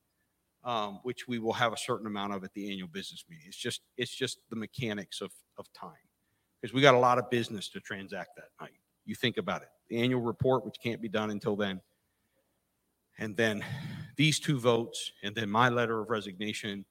[0.62, 3.46] um, which we will have a certain amount of at the annual business meeting.
[3.48, 5.90] It's just it's just the mechanics of of time
[6.62, 8.78] because we got a lot of business to transact that night.
[9.04, 11.80] You think about it, the annual report, which can't be done until then,
[13.18, 13.64] and then
[14.16, 16.84] these two votes, and then my letter of resignation,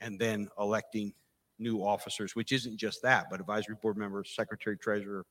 [0.00, 1.12] and then electing
[1.58, 5.26] new officers, which isn't just that, but advisory board members, secretary, treasurer,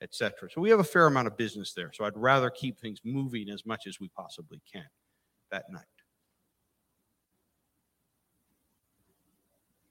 [0.00, 0.50] et cetera.
[0.50, 1.90] So we have a fair amount of business there.
[1.92, 4.86] So I'd rather keep things moving as much as we possibly can
[5.50, 5.84] that night.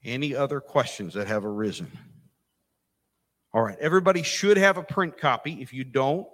[0.04, 1.90] Any other questions that have arisen?
[3.52, 5.60] All right, everybody should have a print copy.
[5.60, 6.28] If you don't,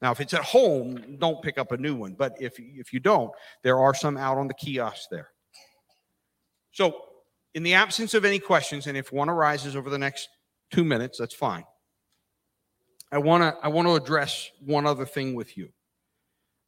[0.00, 2.14] now if it's at home, don't pick up a new one.
[2.14, 3.30] But if if you don't,
[3.62, 5.30] there are some out on the kiosk there.
[6.72, 7.04] So,
[7.54, 10.28] in the absence of any questions, and if one arises over the next
[10.70, 11.64] two minutes, that's fine.
[13.10, 15.70] I want to I want to address one other thing with you.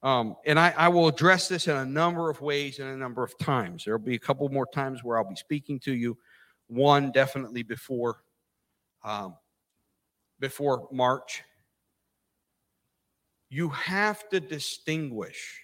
[0.03, 3.23] Um, and I, I will address this in a number of ways and a number
[3.23, 3.85] of times.
[3.85, 6.17] There'll be a couple more times where I'll be speaking to you.
[6.69, 8.23] One definitely before
[9.05, 9.37] um,
[10.39, 11.43] before March.
[13.51, 15.61] You have to distinguish,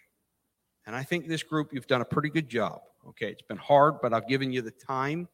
[0.86, 2.80] and I think this group you've done a pretty good job.
[3.08, 5.28] Okay, it's been hard, but I've given you the time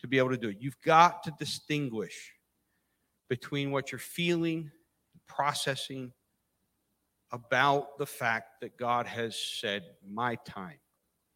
[0.00, 0.56] to be able to do it.
[0.58, 2.32] You've got to distinguish
[3.28, 4.72] between what you're feeling,
[5.28, 6.12] processing
[7.30, 10.78] about the fact that God has said, My time,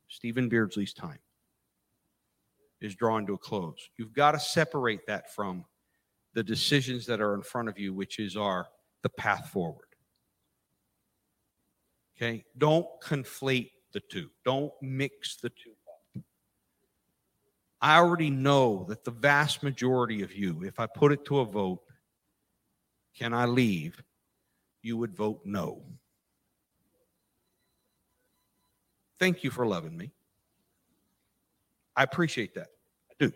[0.09, 1.19] Stephen Beardsley's time,
[2.81, 3.91] is drawing to a close.
[3.97, 5.65] You've got to separate that from
[6.35, 8.69] the decisions that are in front of you, which is our
[9.03, 9.88] the path forward.
[12.19, 12.45] Okay?
[12.57, 14.29] Don't conflate the two.
[14.45, 15.71] Don't mix the two
[16.17, 16.25] up.
[17.81, 21.45] I already know that the vast majority of you, if I put it to a
[21.45, 21.81] vote,
[23.17, 24.03] can I leave?
[24.83, 25.85] You would vote no.
[29.21, 30.13] Thank you for loving me.
[31.97, 32.69] I appreciate that.
[33.11, 33.33] I do.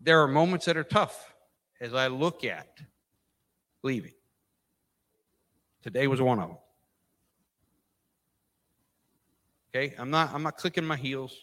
[0.00, 1.34] There are moments that are tough
[1.80, 2.80] as I look at
[3.82, 4.12] leaving.
[5.82, 6.58] Today was one of them.
[9.74, 11.34] Okay, I'm not I'm not clicking my heels.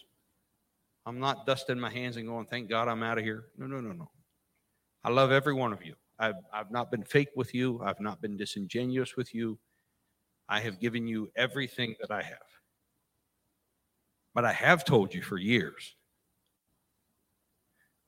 [1.06, 3.44] I'm not dusting my hands and going, thank God I'm out of here.
[3.56, 4.10] No, no, no, no.
[5.04, 5.94] I love every one of you.
[6.18, 7.80] I've, I've not been fake with you.
[7.84, 9.56] I've not been disingenuous with you.
[10.48, 12.38] I have given you everything that I have.
[14.34, 15.94] But I have told you for years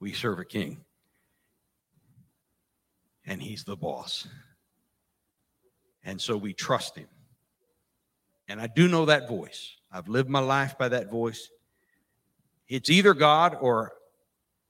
[0.00, 0.84] we serve a king,
[3.28, 4.26] and he's the boss.
[6.02, 7.06] And so we trust him.
[8.48, 9.76] And I do know that voice.
[9.92, 11.50] I've lived my life by that voice.
[12.68, 13.92] It's either God or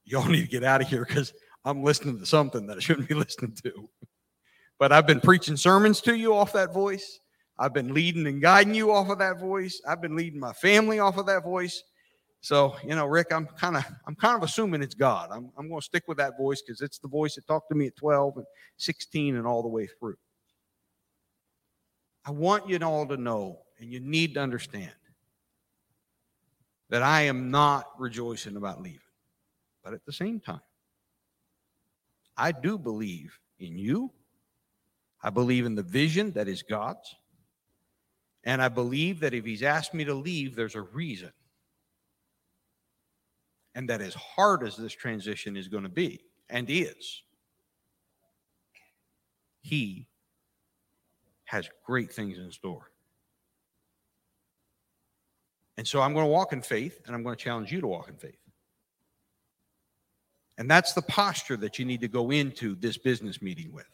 [0.03, 1.33] y'all need to get out of here because
[1.63, 3.89] I'm listening to something that I shouldn't be listening to.
[4.77, 7.19] But I've been preaching sermons to you off that voice.
[7.57, 9.81] I've been leading and guiding you off of that voice.
[9.87, 11.83] I've been leading my family off of that voice.
[12.41, 15.29] So, you know, Rick, I'm kind of I'm kind of assuming it's God.
[15.31, 17.75] I'm I'm going to stick with that voice because it's the voice that talked to
[17.75, 18.45] me at 12 and
[18.77, 20.15] 16 and all the way through.
[22.25, 24.91] I want you all to know, and you need to understand
[26.89, 28.99] that I am not rejoicing about leaving.
[29.83, 30.61] But at the same time,
[32.37, 34.11] I do believe in you.
[35.21, 37.15] I believe in the vision that is God's.
[38.45, 41.31] And I believe that if He's asked me to leave, there's a reason.
[43.79, 46.19] And that as hard as this transition is going to be,
[46.49, 47.23] and is.
[49.61, 50.05] He
[51.45, 52.91] has great things in store.
[55.77, 57.87] And so I'm going to walk in faith and I'm going to challenge you to
[57.87, 58.41] walk in faith.
[60.57, 63.87] And that's the posture that you need to go into this business meeting with.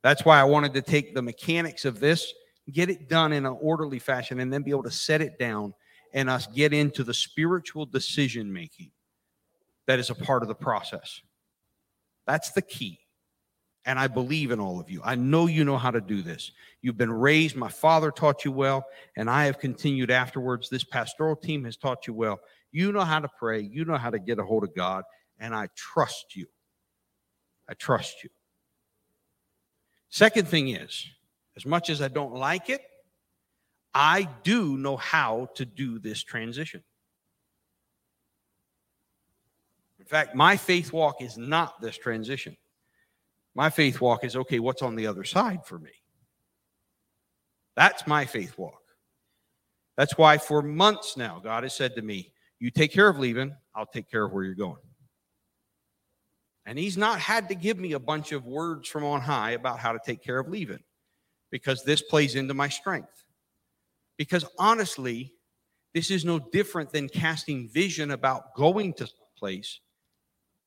[0.00, 2.32] That's why I wanted to take the mechanics of this,
[2.72, 5.74] get it done in an orderly fashion, and then be able to set it down
[6.14, 8.90] and us get into the spiritual decision making
[9.86, 11.20] that is a part of the process.
[12.26, 12.98] That's the key.
[13.84, 15.00] And I believe in all of you.
[15.04, 16.52] I know you know how to do this.
[16.82, 18.84] You've been raised, my father taught you well,
[19.16, 20.68] and I have continued afterwards.
[20.68, 22.40] This pastoral team has taught you well.
[22.70, 25.02] You know how to pray, you know how to get a hold of God,
[25.40, 26.46] and I trust you.
[27.68, 28.30] I trust you.
[30.10, 31.06] Second thing is,
[31.56, 32.82] as much as I don't like it,
[33.94, 36.82] I do know how to do this transition.
[39.98, 42.56] In fact, my faith walk is not this transition.
[43.54, 45.90] My faith walk is okay, what's on the other side for me?
[47.76, 48.82] That's my faith walk.
[49.96, 53.54] That's why for months now, God has said to me, You take care of leaving,
[53.74, 54.82] I'll take care of where you're going.
[56.66, 59.78] And He's not had to give me a bunch of words from on high about
[59.78, 60.82] how to take care of leaving
[61.50, 63.24] because this plays into my strength.
[64.16, 65.32] Because honestly,
[65.94, 69.80] this is no different than casting vision about going to place.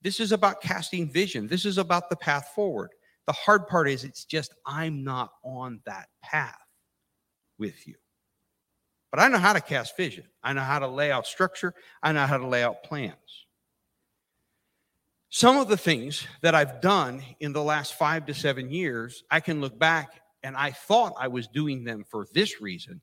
[0.05, 1.47] This is about casting vision.
[1.47, 2.91] This is about the path forward.
[3.25, 6.59] The hard part is it's just I'm not on that path
[7.57, 7.95] with you.
[9.09, 10.25] But I know how to cast vision.
[10.43, 11.73] I know how to lay out structure.
[12.03, 13.15] I know how to lay out plans.
[15.31, 19.39] Some of the things that I've done in the last five to seven years, I
[19.39, 23.01] can look back and I thought I was doing them for this reason.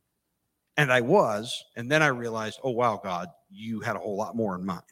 [0.76, 1.64] And I was.
[1.74, 4.84] And then I realized, oh, wow, God, you had a whole lot more in mind.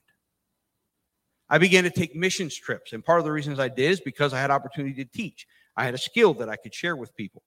[1.51, 2.93] I began to take missions trips.
[2.93, 5.47] And part of the reasons I did is because I had opportunity to teach.
[5.77, 7.43] I had a skill that I could share with people.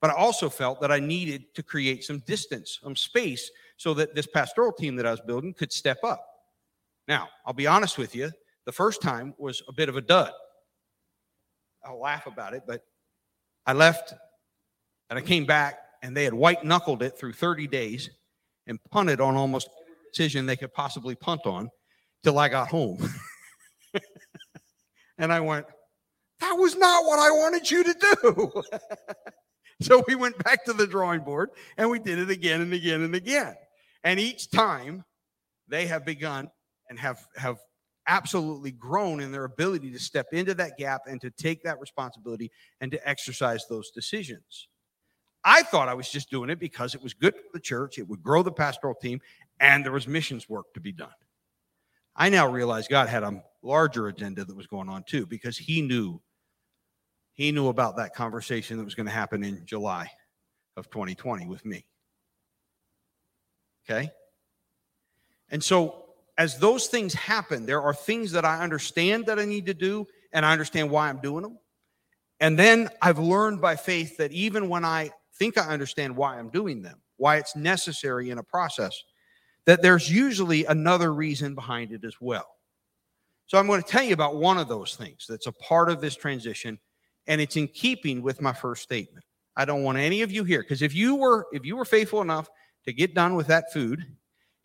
[0.00, 4.14] But I also felt that I needed to create some distance, some space, so that
[4.14, 6.24] this pastoral team that I was building could step up.
[7.06, 8.30] Now, I'll be honest with you,
[8.66, 10.32] the first time was a bit of a dud.
[11.84, 12.82] I'll laugh about it, but
[13.66, 14.14] I left
[15.10, 18.10] and I came back and they had white knuckled it through 30 days
[18.66, 21.70] and punted on almost every decision they could possibly punt on
[22.28, 22.98] till I got home.
[25.18, 25.64] and I went,
[26.40, 28.62] that was not what I wanted you to do.
[29.80, 31.48] so we went back to the drawing board
[31.78, 33.54] and we did it again and again and again.
[34.04, 35.04] And each time
[35.68, 36.50] they have begun
[36.90, 37.56] and have, have
[38.06, 42.50] absolutely grown in their ability to step into that gap and to take that responsibility
[42.82, 44.68] and to exercise those decisions.
[45.44, 48.06] I thought I was just doing it because it was good for the church, it
[48.06, 49.22] would grow the pastoral team,
[49.60, 51.08] and there was missions work to be done.
[52.18, 55.80] I now realize God had a larger agenda that was going on too, because He
[55.80, 56.20] knew
[57.32, 60.10] He knew about that conversation that was going to happen in July
[60.76, 61.86] of 2020 with me.
[63.88, 64.10] Okay?
[65.48, 66.06] And so
[66.36, 70.06] as those things happen, there are things that I understand that I need to do,
[70.32, 71.58] and I understand why I'm doing them.
[72.40, 76.50] And then I've learned by faith that even when I think I understand why I'm
[76.50, 79.00] doing them, why it's necessary in a process,
[79.68, 82.56] that there's usually another reason behind it as well.
[83.44, 86.00] So I'm going to tell you about one of those things that's a part of
[86.00, 86.78] this transition,
[87.26, 89.26] and it's in keeping with my first statement.
[89.56, 92.22] I don't want any of you here because if you were if you were faithful
[92.22, 92.48] enough
[92.86, 94.06] to get done with that food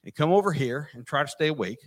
[0.05, 1.79] and come over here and try to stay awake,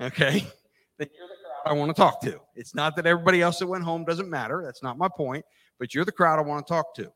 [0.00, 0.42] okay,
[0.98, 2.40] then you're the crowd I want to talk to.
[2.54, 4.62] It's not that everybody else that went home doesn't matter.
[4.64, 5.44] That's not my point,
[5.78, 7.12] but you're the crowd I want to talk to.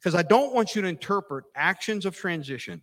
[0.00, 2.82] Because I don't want you to interpret actions of transition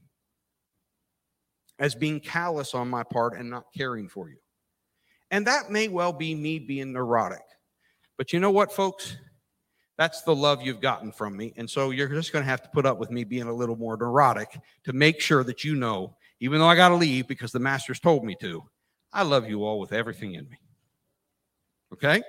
[1.80, 4.38] as being callous on my part and not caring for you.
[5.32, 7.44] And that may well be me being neurotic.
[8.18, 9.18] But you know what, folks?
[9.98, 11.54] That's the love you've gotten from me.
[11.58, 13.76] And so you're just going to have to put up with me being a little
[13.76, 17.52] more neurotic to make sure that you know, even though I got to leave because
[17.52, 18.64] the master's told me to,
[19.12, 20.58] I love you all with everything in me.
[21.94, 22.22] Okay?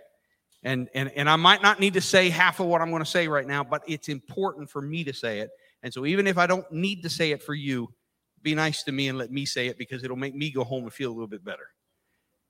[0.62, 3.10] And, and, and I might not need to say half of what I'm going to
[3.10, 5.50] say right now, but it's important for me to say it.
[5.82, 7.92] And so even if I don't need to say it for you,
[8.42, 10.84] be nice to me and let me say it because it'll make me go home
[10.84, 11.68] and feel a little bit better.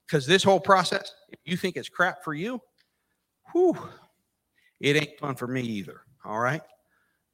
[0.07, 2.61] Because this whole process, if you think it's crap for you,
[3.53, 3.77] whew,
[4.81, 6.03] it ain't fun for me either.
[6.25, 6.63] All right.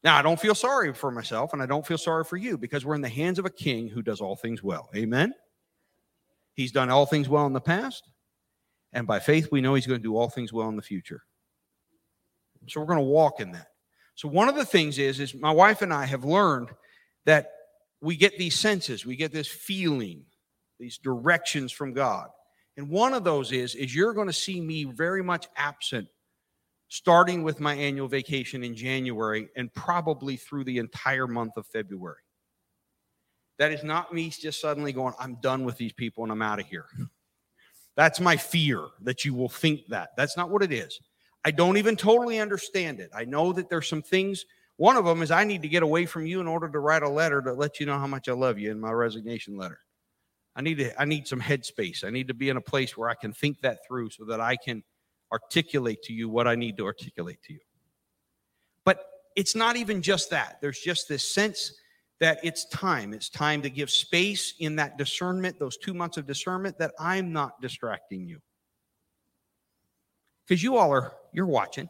[0.03, 2.85] Now, I don't feel sorry for myself and I don't feel sorry for you because
[2.85, 4.91] we're in the hands of a king who does all things well.
[4.95, 5.33] Amen.
[6.53, 8.03] He's done all things well in the past.
[8.93, 11.23] And by faith, we know he's going to do all things well in the future.
[12.69, 13.69] So we're going to walk in that.
[14.15, 16.69] So one of the things is, is my wife and I have learned
[17.25, 17.49] that
[18.05, 20.25] we get these senses, we get this feeling,
[20.79, 22.29] these directions from God.
[22.77, 26.09] And one of those is is you're going to see me very much absent
[26.89, 32.19] starting with my annual vacation in January and probably through the entire month of February.
[33.59, 36.61] That is not me just suddenly going, I'm done with these people and I'm out
[36.61, 36.87] of here.
[37.97, 40.11] That's my fear that you will think that.
[40.17, 40.99] That's not what it is.
[41.45, 43.11] I don't even totally understand it.
[43.15, 44.45] I know that there's some things.
[44.77, 47.03] One of them is I need to get away from you in order to write
[47.03, 49.79] a letter to let you know how much I love you in my resignation letter.
[50.57, 52.05] I need to I need some headspace.
[52.05, 54.41] I need to be in a place where I can think that through so that
[54.41, 54.83] I can
[55.33, 57.61] articulate to you what I need to articulate to you.
[58.85, 59.05] But
[59.37, 60.59] it's not even just that.
[60.61, 61.73] There's just this sense
[62.21, 63.13] that it's time.
[63.13, 67.33] It's time to give space in that discernment, those two months of discernment, that I'm
[67.33, 68.39] not distracting you.
[70.47, 71.89] Because you all are, you're watching.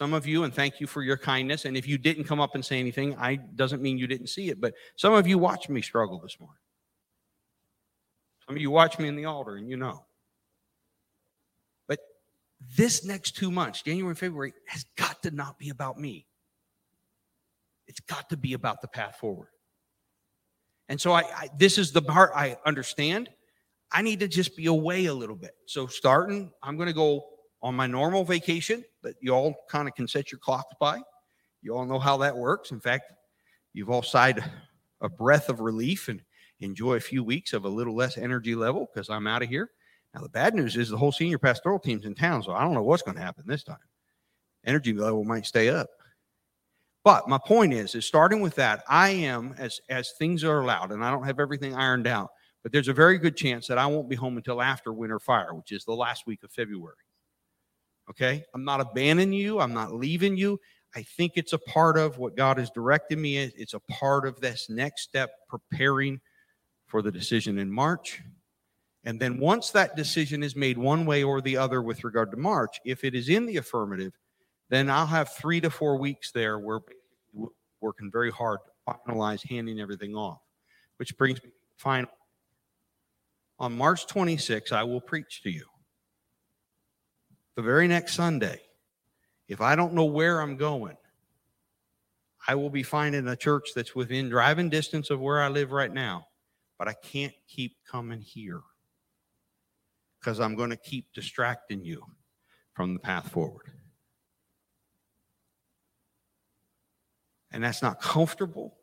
[0.00, 1.66] Some of you, and thank you for your kindness.
[1.66, 4.48] And if you didn't come up and say anything, I doesn't mean you didn't see
[4.48, 6.56] it, but some of you watched me struggle this morning.
[8.46, 10.06] Some of you watch me in the altar and you know.
[11.86, 11.98] But
[12.78, 16.26] this next two months, January and February, has got to not be about me.
[17.86, 19.48] It's got to be about the path forward.
[20.88, 23.28] And so I, I this is the part I understand.
[23.92, 25.52] I need to just be away a little bit.
[25.66, 27.26] So starting, I'm going to go
[27.60, 31.00] on my normal vacation that you all kind of can set your clocks by.
[31.62, 32.70] You all know how that works.
[32.70, 33.12] In fact,
[33.72, 34.42] you've all sighed
[35.00, 36.22] a breath of relief and
[36.60, 39.70] enjoy a few weeks of a little less energy level because I'm out of here.
[40.14, 42.74] Now, the bad news is the whole senior pastoral team's in town, so I don't
[42.74, 43.78] know what's going to happen this time.
[44.64, 45.88] Energy level might stay up.
[47.04, 50.92] But my point is, is starting with that, I am as as things are allowed,
[50.92, 52.28] and I don't have everything ironed out,
[52.62, 55.54] but there's a very good chance that I won't be home until after winter fire,
[55.54, 56.96] which is the last week of February.
[58.10, 59.60] Okay, I'm not abandoning you.
[59.60, 60.60] I'm not leaving you.
[60.96, 63.38] I think it's a part of what God has directed me.
[63.38, 66.20] It's a part of this next step, preparing
[66.86, 68.20] for the decision in March.
[69.04, 72.36] And then once that decision is made one way or the other with regard to
[72.36, 74.12] March, if it is in the affirmative,
[74.68, 76.80] then I'll have three to four weeks there where
[77.32, 77.48] we're
[77.80, 80.40] working very hard to finalize handing everything off,
[80.96, 82.10] which brings me final.
[83.60, 85.69] On March 26, I will preach to you.
[87.56, 88.60] The very next Sunday,
[89.48, 90.96] if I don't know where I'm going,
[92.46, 95.92] I will be finding a church that's within driving distance of where I live right
[95.92, 96.26] now
[96.80, 98.62] but I can't keep coming here
[100.18, 102.02] because I'm going to keep distracting you
[102.72, 103.70] from the path forward.
[107.52, 108.78] And that's not comfortable.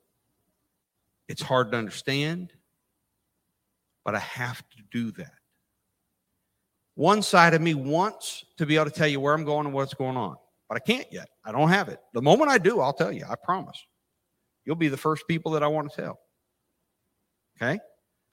[1.28, 2.53] It's hard to understand,
[4.05, 5.37] but I have to do that.
[6.98, 9.74] One side of me wants to be able to tell you where I'm going and
[9.74, 10.36] what's going on,
[10.68, 11.30] but I can't yet.
[11.45, 12.00] I don't have it.
[12.16, 13.24] The moment I do, I'll tell you.
[13.30, 13.86] I promise.
[14.66, 16.20] You'll be the first people that I want to tell.
[17.62, 17.80] Okay?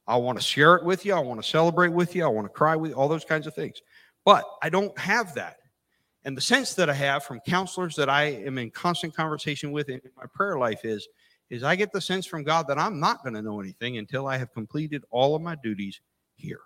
[0.07, 1.13] I want to share it with you.
[1.13, 2.25] I want to celebrate with you.
[2.25, 3.83] I want to cry with you, all those kinds of things.
[4.25, 5.59] But I don't have that.
[6.25, 9.91] And the sense that I have from counselors that I am in constant conversation with
[9.91, 11.07] in my prayer life is,
[11.51, 14.27] is I get the sense from God that I'm not going to know anything until
[14.27, 16.01] I have completed all of my duties
[16.37, 16.63] here.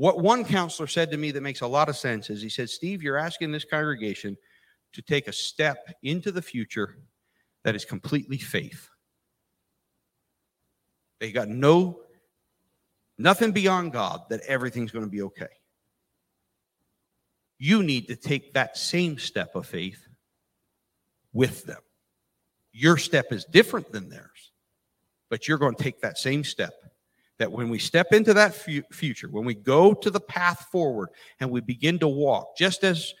[0.00, 2.70] What one counselor said to me that makes a lot of sense is he said,
[2.70, 4.34] Steve, you're asking this congregation
[4.94, 6.96] to take a step into the future
[7.64, 8.88] that is completely faith.
[11.18, 12.00] They got no,
[13.18, 15.50] nothing beyond God that everything's going to be okay.
[17.58, 20.08] You need to take that same step of faith
[21.34, 21.82] with them.
[22.72, 24.52] Your step is different than theirs,
[25.28, 26.89] but you're going to take that same step.
[27.40, 31.08] That when we step into that future, when we go to the path forward
[31.40, 33.12] and we begin to walk, just as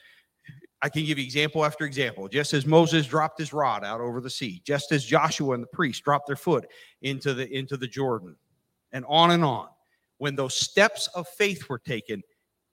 [0.82, 2.28] I can give you example after example.
[2.28, 5.68] Just as Moses dropped his rod out over the sea, just as Joshua and the
[5.68, 6.66] priests dropped their foot
[7.02, 8.36] into the into the Jordan,
[8.92, 9.68] and on and on.
[10.18, 12.22] When those steps of faith were taken,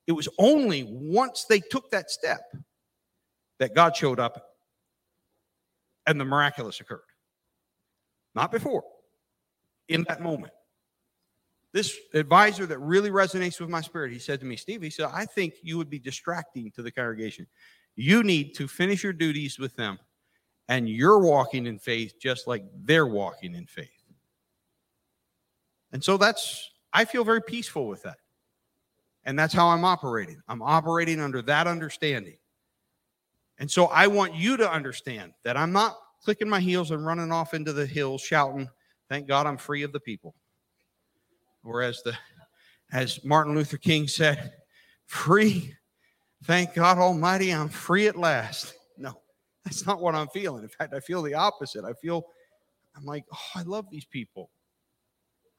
[0.06, 2.41] it was only once they took that step
[3.60, 4.41] that God showed up
[6.06, 6.99] and the miraculous occurred.
[8.36, 8.84] Not before,
[9.88, 10.52] in that moment.
[11.73, 15.10] This advisor that really resonates with my spirit, he said to me, Steve, he said,
[15.14, 17.45] I think you would be distracting to the congregation.
[17.95, 19.99] You need to finish your duties with them,
[20.69, 23.89] and you're walking in faith just like they're walking in faith.
[25.91, 28.18] And so that's, I feel very peaceful with that.
[29.26, 30.41] And that's how I'm operating.
[30.48, 32.38] I'm operating under that understanding.
[33.60, 37.31] And so I want you to understand that I'm not clicking my heels and running
[37.31, 38.69] off into the hills shouting,
[39.10, 40.35] thank God I'm free of the people.
[41.68, 42.18] Or as the
[42.94, 44.53] as Martin Luther King said,
[45.06, 45.76] free
[46.44, 48.73] Thank God Almighty, I'm free at last.
[48.98, 49.22] No,
[49.65, 50.64] that's not what I'm feeling.
[50.64, 51.84] In fact, I feel the opposite.
[51.84, 52.23] I feel,
[52.95, 54.52] I'm like, oh, I love these people.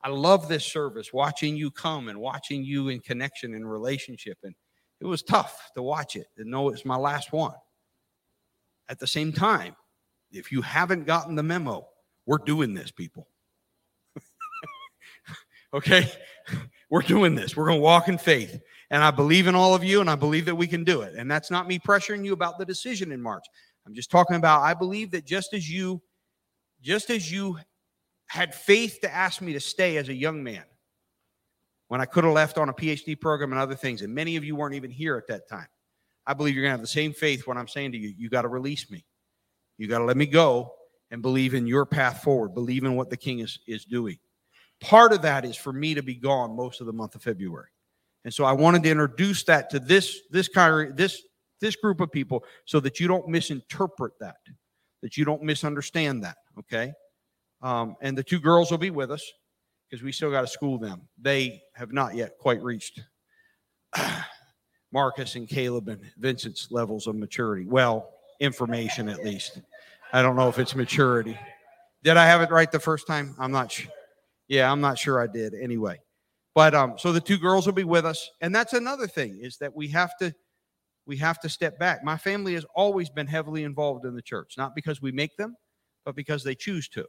[0.02, 4.38] I love this service, watching you come and watching you in connection and relationship.
[4.44, 4.54] And
[5.00, 7.54] it was tough to watch it and know it's my last one.
[8.88, 9.74] At the same time,
[10.30, 11.88] if you haven't gotten the memo,
[12.26, 13.26] we're doing this, people.
[15.74, 16.10] Okay?
[16.90, 17.56] We're doing this.
[17.56, 18.60] We're going to walk in faith.
[18.90, 21.14] And I believe in all of you, and I believe that we can do it.
[21.14, 23.44] And that's not me pressuring you about the decision in March.
[23.86, 26.00] I'm just talking about I believe that just as you,
[26.80, 27.58] just as you
[28.26, 30.64] had faith to ask me to stay as a young man
[31.88, 34.44] when I could have left on a PhD program and other things, and many of
[34.44, 35.68] you weren't even here at that time.
[36.26, 38.28] I believe you're going to have the same faith when I'm saying to you, you
[38.28, 39.04] got to release me.
[39.78, 40.72] You got to let me go
[41.10, 44.18] and believe in your path forward, believe in what the king is, is doing.
[44.80, 47.68] Part of that is for me to be gone most of the month of February.
[48.24, 51.22] And so I wanted to introduce that to this this kind of this
[51.60, 54.36] this group of people so that you don't misinterpret that,
[55.02, 56.36] that you don't misunderstand that.
[56.58, 56.92] Okay.
[57.62, 59.32] Um, and the two girls will be with us
[59.88, 61.08] because we still got to school them.
[61.20, 63.00] They have not yet quite reached
[64.92, 67.66] Marcus and Caleb and Vincent's levels of maturity.
[67.66, 68.10] Well,
[68.40, 69.60] information at least.
[70.12, 71.38] I don't know if it's maturity.
[72.04, 73.34] Did I have it right the first time?
[73.38, 73.90] I'm not sure.
[74.48, 76.00] Yeah, I'm not sure I did anyway.
[76.54, 79.58] But um, so the two girls will be with us, and that's another thing is
[79.58, 80.34] that we have to
[81.06, 82.04] we have to step back.
[82.04, 85.56] My family has always been heavily involved in the church, not because we make them,
[86.04, 87.06] but because they choose to.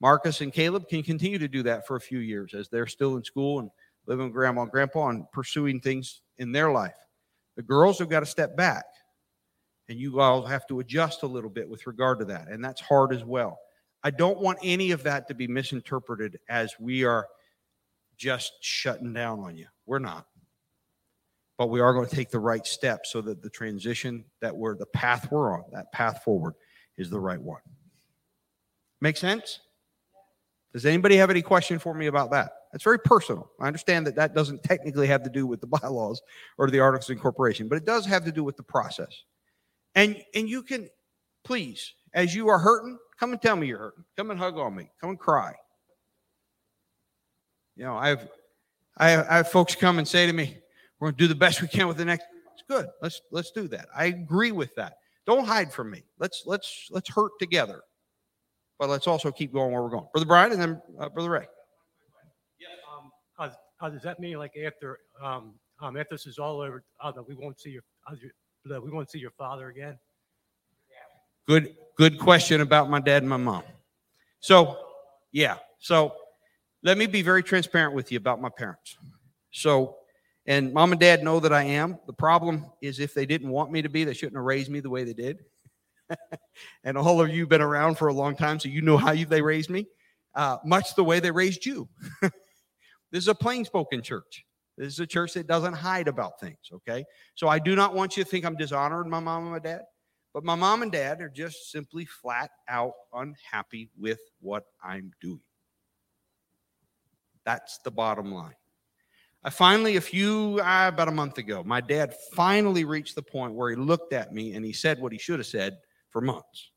[0.00, 3.16] Marcus and Caleb can continue to do that for a few years as they're still
[3.16, 3.70] in school and
[4.06, 6.96] living with grandma and grandpa and pursuing things in their life.
[7.56, 8.84] The girls have got to step back,
[9.88, 12.80] and you all have to adjust a little bit with regard to that, and that's
[12.80, 13.58] hard as well.
[14.04, 17.28] I don't want any of that to be misinterpreted as we are
[18.16, 19.66] just shutting down on you.
[19.86, 20.26] We're not
[21.62, 24.76] but we are going to take the right steps so that the transition that we're
[24.76, 26.54] the path we're on, that path forward,
[26.96, 27.60] is the right one.
[29.00, 29.60] Make sense?
[30.72, 32.50] Does anybody have any question for me about that?
[32.72, 33.48] That's very personal.
[33.60, 36.20] I understand that that doesn't technically have to do with the bylaws
[36.58, 39.14] or the articles of incorporation, but it does have to do with the process.
[39.94, 40.88] And and you can
[41.44, 44.04] please, as you are hurting, come and tell me you're hurting.
[44.16, 44.90] Come and hug on me.
[45.00, 45.54] Come and cry.
[47.76, 48.28] You know, I've
[48.98, 50.56] I have, I have folks come and say to me,
[51.00, 52.26] we're going to do the best we can with the next.
[52.52, 52.86] It's good.
[53.00, 53.86] Let's let's do that.
[53.96, 54.98] I agree with that.
[55.26, 56.04] Don't hide from me.
[56.18, 57.80] Let's let's let's hurt together,
[58.78, 60.06] but let's also keep going where we're going.
[60.12, 61.46] Brother Brian, and then uh, Brother Ray.
[62.60, 62.68] Yeah.
[63.40, 67.10] Um, uh, does that mean like after um, um after this is all over, uh,
[67.12, 68.14] that we won't see your, uh,
[68.66, 69.98] that we won't see your father again?
[71.46, 73.62] Good good question about my dad and my mom.
[74.40, 74.78] So
[75.32, 75.56] yeah.
[75.78, 76.14] So
[76.82, 78.96] let me be very transparent with you about my parents.
[79.50, 79.96] So
[80.46, 81.98] and mom and dad know that I am.
[82.06, 84.80] The problem is if they didn't want me to be, they shouldn't have raised me
[84.80, 85.38] the way they did.
[86.84, 89.24] and all of you been around for a long time, so you know how you,
[89.24, 89.86] they raised me,
[90.34, 91.88] uh, much the way they raised you.
[92.22, 92.32] this
[93.12, 94.44] is a plain spoken church.
[94.76, 97.04] This is a church that doesn't hide about things, okay?
[97.34, 99.82] So I do not want you to think I'm dishonoring my mom and my dad,
[100.32, 105.40] but my mom and dad are just simply flat out unhappy with what I'm doing.
[107.44, 108.54] That's the bottom line.
[109.44, 113.54] I finally, a few, uh, about a month ago, my dad finally reached the point
[113.54, 115.78] where he looked at me and he said what he should have said
[116.10, 116.70] for months.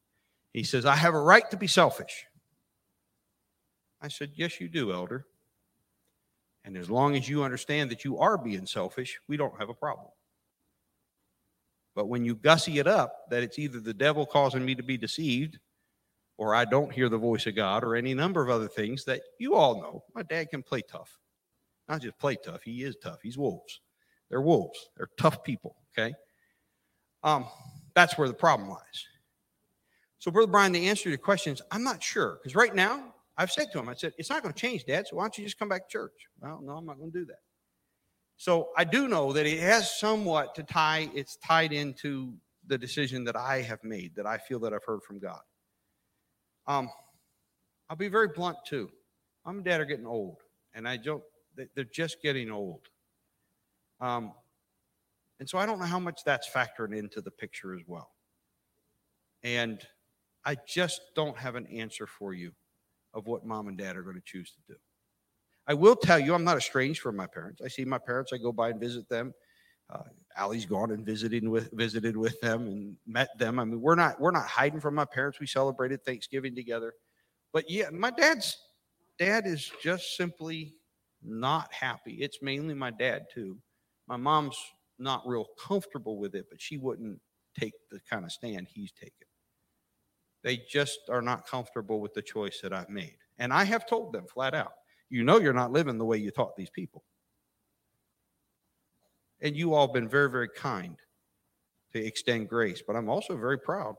[0.51, 2.25] He says, I have a right to be selfish.
[4.01, 5.27] I said, Yes, you do, elder.
[6.63, 9.73] And as long as you understand that you are being selfish, we don't have a
[9.73, 10.07] problem.
[11.95, 14.97] But when you gussy it up, that it's either the devil causing me to be
[14.97, 15.57] deceived,
[16.37, 19.21] or I don't hear the voice of God, or any number of other things that
[19.39, 21.17] you all know, my dad can play tough.
[21.87, 22.63] Not just play tough.
[22.63, 23.19] He is tough.
[23.21, 23.79] He's wolves.
[24.29, 24.89] They're wolves.
[24.97, 25.77] They're tough people.
[25.97, 26.13] Okay.
[27.23, 27.45] Um,
[27.93, 29.07] that's where the problem lies.
[30.19, 32.39] So, Brother Brian, the answer to your question is I'm not sure.
[32.41, 35.07] Because right now, I've said to him, I said, it's not going to change, Dad.
[35.07, 36.13] So why don't you just come back to church?
[36.39, 37.39] Well, no, I'm not going to do that.
[38.37, 42.33] So I do know that it has somewhat to tie, it's tied into
[42.67, 45.41] the decision that I have made, that I feel that I've heard from God.
[46.67, 46.89] Um,
[47.89, 48.89] I'll be very blunt too.
[49.45, 50.37] Mom and dad are getting old,
[50.73, 51.23] and I don't
[51.75, 52.81] they're just getting old.
[54.01, 54.33] Um,
[55.39, 58.09] and so I don't know how much that's factored into the picture as well.
[59.43, 59.79] And
[60.43, 62.51] I just don't have an answer for you
[63.13, 64.79] of what mom and dad are going to choose to do.
[65.67, 67.61] I will tell you, I'm not estranged from my parents.
[67.63, 68.31] I see my parents.
[68.33, 69.33] I go by and visit them.
[69.89, 70.03] Uh,
[70.37, 73.59] Allie's gone and visited with visited with them and met them.
[73.59, 75.39] I mean, we're not we're not hiding from my parents.
[75.39, 76.93] We celebrated Thanksgiving together.
[77.53, 78.57] But yeah, my dad's
[79.17, 80.75] dad is just simply
[81.23, 82.15] not happy.
[82.15, 83.57] It's mainly my dad, too.
[84.07, 84.57] My mom's
[84.99, 87.19] not real comfortable with it, but she wouldn't
[87.59, 89.27] take the kind of stand he's taken.
[90.43, 93.17] They just are not comfortable with the choice that I've made.
[93.39, 94.73] And I have told them flat out
[95.09, 97.03] You know you're not living the way you taught these people.
[99.41, 100.97] And you all been very, very kind
[101.93, 103.95] to extend grace, but I'm also very proud.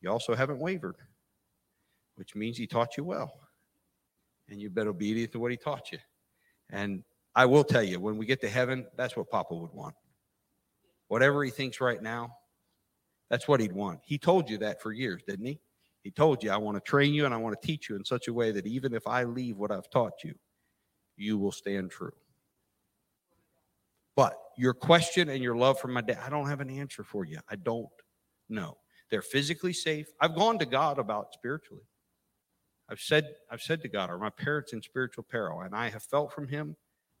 [0.00, 0.96] You also haven't wavered,
[2.14, 3.32] which means he taught you well.
[4.48, 5.98] And you've been obedient to what he taught you.
[6.70, 7.02] And
[7.34, 9.94] I will tell you, when we get to heaven, that's what Papa would want.
[11.08, 12.30] Whatever he thinks right now,
[13.28, 14.00] that's what he'd want.
[14.04, 15.60] He told you that for years, didn't he?
[16.02, 18.04] He told you, I want to train you and I want to teach you in
[18.04, 20.34] such a way that even if I leave what I've taught you,
[21.16, 22.12] you will stand true.
[24.16, 27.24] But your question and your love for my dad, I don't have an answer for
[27.24, 27.38] you.
[27.50, 27.88] I don't
[28.48, 28.76] know.
[29.10, 30.08] They're physically safe.
[30.20, 31.84] I've gone to God about spiritually.
[32.88, 35.60] I've said, I've said to God, are my parents in spiritual peril?
[35.60, 36.76] And I have felt from him.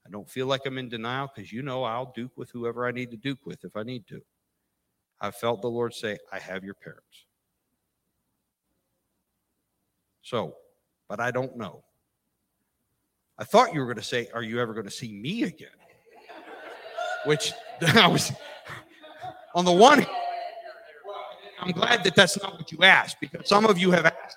[0.06, 2.90] I don't feel like I'm in denial because you know I'll duke with whoever I
[2.90, 4.20] need to duke with if I need to.
[5.20, 7.26] I've felt the Lord say, I have your parents.
[10.22, 10.56] So,
[11.08, 11.82] but I don't know.
[13.38, 15.68] I thought you were going to say, Are you ever going to see me again?
[17.24, 17.52] Which
[17.94, 18.32] I was
[19.54, 20.10] on the one hand,
[21.60, 24.36] I'm glad that that's not what you asked because some of you have asked.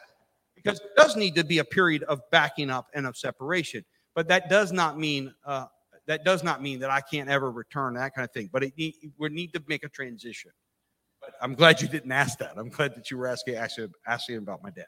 [0.56, 3.84] Because it does need to be a period of backing up and of separation,
[4.16, 5.66] but that does not mean uh,
[6.06, 8.50] that does not mean that I can't ever return that kind of thing.
[8.52, 10.52] But it need, we need to make a transition.
[11.22, 12.54] But I'm glad you didn't ask that.
[12.58, 14.88] I'm glad that you were asking asking, asking about my dad.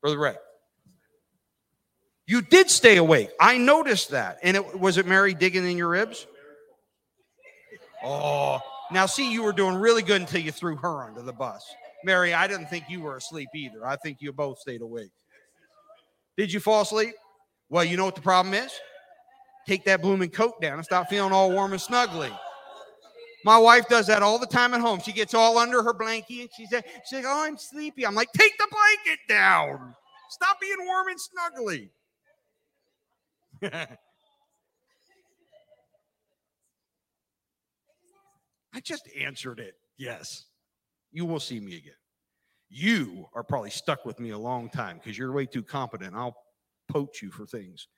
[0.00, 0.34] Brother Ray.
[2.26, 3.30] You did stay awake.
[3.40, 4.38] I noticed that.
[4.42, 6.26] And it was it Mary digging in your ribs?
[8.04, 8.60] Oh,
[8.92, 11.64] now see, you were doing really good until you threw her under the bus.
[12.04, 13.86] Mary, I didn't think you were asleep either.
[13.86, 15.10] I think you both stayed awake.
[16.36, 17.14] Did you fall asleep?
[17.68, 18.72] Well, you know what the problem is?
[19.66, 22.34] Take that blooming coat down and stop feeling all warm and snuggly.
[23.44, 25.00] My wife does that all the time at home.
[25.00, 28.06] She gets all under her blankie and she says, she's like, oh, I'm sleepy.
[28.06, 29.94] I'm like, take the blanket down.
[30.28, 31.90] Stop being warm and snuggly.
[38.72, 39.74] I just answered it.
[39.98, 40.46] Yes.
[41.12, 41.92] You will see me again.
[42.68, 46.14] You are probably stuck with me a long time because you're way too competent.
[46.14, 46.36] I'll
[46.88, 47.88] poach you for things.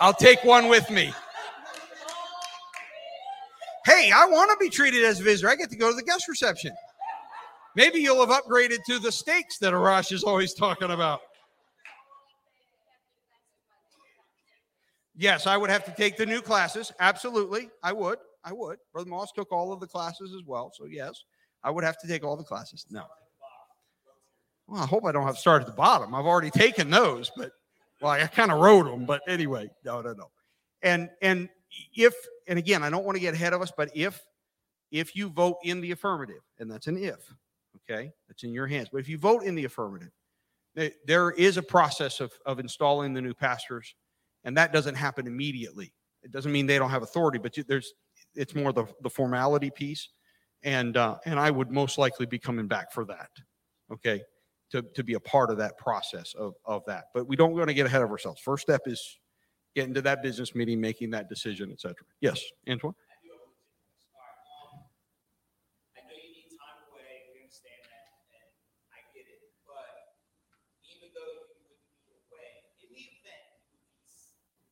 [0.00, 1.12] I'll take one with me.
[3.84, 5.48] Hey, I want to be treated as a visitor.
[5.48, 6.72] I get to go to the guest reception.
[7.76, 11.20] Maybe you'll have upgraded to the steaks that Arash is always talking about.
[15.16, 16.92] Yes, I would have to take the new classes.
[17.00, 17.70] Absolutely.
[17.82, 18.18] I would.
[18.44, 18.78] I would.
[18.92, 20.72] Brother Moss took all of the classes as well.
[20.74, 21.22] So, yes,
[21.62, 22.86] I would have to take all the classes.
[22.90, 23.04] No.
[24.66, 26.14] Well, I hope I don't have to start at the bottom.
[26.14, 27.52] I've already taken those, but
[28.00, 29.06] well, I kind of wrote them.
[29.06, 30.30] But anyway, no, no, no.
[30.82, 31.48] And and
[31.94, 32.14] if
[32.46, 34.20] and again, I don't want to get ahead of us, but if
[34.90, 37.34] if you vote in the affirmative, and that's an if,
[37.76, 38.88] okay, that's in your hands.
[38.92, 40.12] But if you vote in the affirmative,
[41.06, 43.94] there is a process of of installing the new pastors,
[44.44, 45.92] and that doesn't happen immediately.
[46.22, 47.94] It doesn't mean they don't have authority, but there's
[48.34, 50.08] it's more the the formality piece,
[50.62, 53.30] and uh, and I would most likely be coming back for that.
[53.92, 54.22] Okay,
[54.70, 57.04] to, to be a part of that process of, of that.
[57.14, 58.40] But we don't want to get ahead of ourselves.
[58.40, 59.18] First step is
[59.74, 62.06] getting to that business meeting, making that decision, et cetera.
[62.20, 62.94] Yes, Antoine?
[65.96, 68.48] I know you need time away, we understand that, and
[68.90, 69.38] I get it,
[69.68, 70.18] but
[70.90, 74.08] even though you would be away, in the event you would be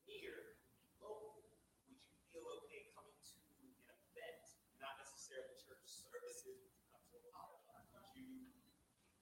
[0.09, 0.59] near,
[0.99, 1.47] local, would
[1.87, 1.95] you
[2.33, 4.43] feel okay coming to an event,
[4.81, 7.79] not necessarily church services, would you come to a holiday?
[7.95, 8.49] Would you,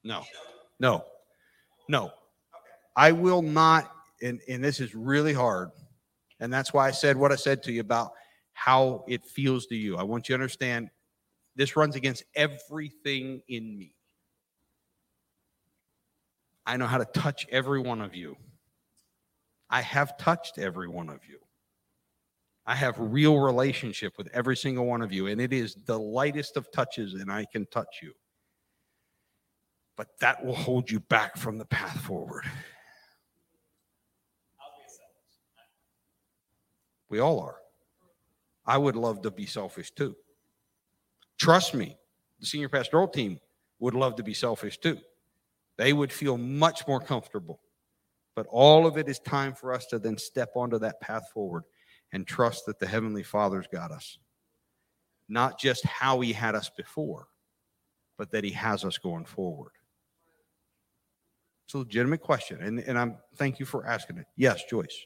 [0.07, 1.05] No, you know, no,
[1.87, 2.11] no.
[2.93, 3.89] I will not,
[4.21, 5.69] and, and this is really hard.
[6.41, 8.11] And that's why I said what I said to you about
[8.51, 9.95] how it feels to you.
[9.95, 10.89] I want you to understand
[11.55, 13.95] this runs against everything in me.
[16.65, 18.35] I know how to touch every one of you.
[19.69, 21.39] I have touched every one of you.
[22.65, 26.57] I have real relationship with every single one of you, and it is the lightest
[26.57, 28.13] of touches, and I can touch you.
[29.95, 32.45] But that will hold you back from the path forward.
[37.09, 37.57] We all are.
[38.65, 40.15] I would love to be selfish too.
[41.37, 41.97] Trust me,
[42.39, 43.39] the senior pastoral team
[43.79, 44.97] would love to be selfish too.
[45.77, 47.59] They would feel much more comfortable.
[48.35, 51.65] But all of it is time for us to then step onto that path forward
[52.11, 54.17] and trust that the Heavenly Father's got us.
[55.29, 57.27] Not just how He had us before,
[58.17, 59.71] but that He has us going forward.
[61.73, 64.25] A legitimate question, and, and I'm thank you for asking it.
[64.35, 65.05] Yes, Joyce.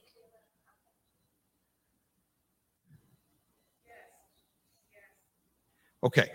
[6.03, 6.29] Okay.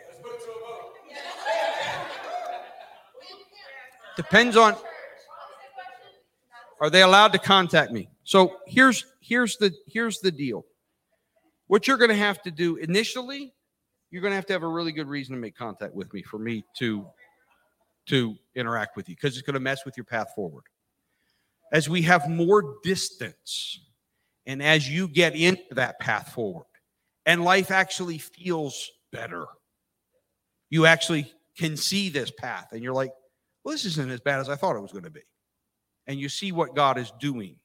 [4.16, 4.76] Depends on
[6.80, 8.08] are they allowed to contact me?
[8.24, 10.64] So here's here's the here's the deal.
[11.68, 13.54] What you're going to have to do initially,
[14.10, 16.22] you're going to have to have a really good reason to make contact with me
[16.22, 17.06] for me to
[18.06, 20.64] to interact with you because it's going to mess with your path forward.
[21.72, 23.80] As we have more distance
[24.46, 26.66] and as you get into that path forward
[27.24, 29.46] and life actually feels better,
[30.70, 33.12] you actually can see this path and you're like,
[33.64, 35.22] well, this isn't as bad as I thought it was going to be.
[36.06, 37.56] And you see what God is doing.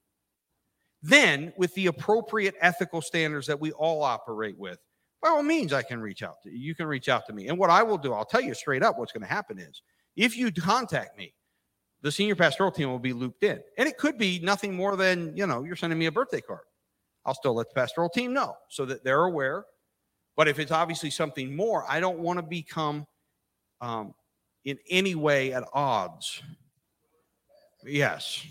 [1.01, 4.79] Then, with the appropriate ethical standards that we all operate with,
[5.21, 6.57] by all means, I can reach out to you.
[6.57, 7.47] You can reach out to me.
[7.47, 9.81] And what I will do, I'll tell you straight up what's going to happen is
[10.17, 11.33] if you contact me,
[12.01, 13.61] the senior pastoral team will be looped in.
[13.77, 16.61] And it could be nothing more than, you know, you're sending me a birthday card.
[17.25, 19.65] I'll still let the pastoral team know so that they're aware.
[20.35, 23.05] But if it's obviously something more, I don't want to become
[23.81, 24.13] um,
[24.65, 26.41] in any way at odds.
[27.83, 28.45] Yes.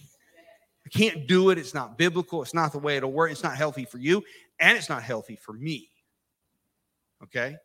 [0.85, 1.59] I can't do it.
[1.59, 2.43] It's not biblical.
[2.43, 3.31] It's not the way it'll work.
[3.31, 4.23] It's not healthy for you,
[4.61, 5.91] and it's not healthy for me.
[7.25, 7.57] Okay?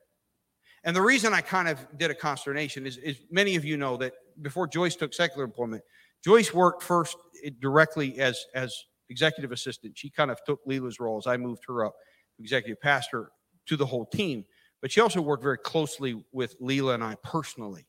[0.84, 3.98] And the reason I kind of did a consternation is, is many of you know
[3.98, 5.84] that before Joyce took secular employment,
[6.24, 7.18] Joyce worked first
[7.60, 8.76] directly as, as
[9.10, 9.98] executive assistant.
[9.98, 11.94] She kind of took Leela's role as I moved her up,
[12.40, 13.32] executive pastor,
[13.68, 14.46] to the whole team.
[14.82, 17.86] But she also worked very closely with Leela and I personally.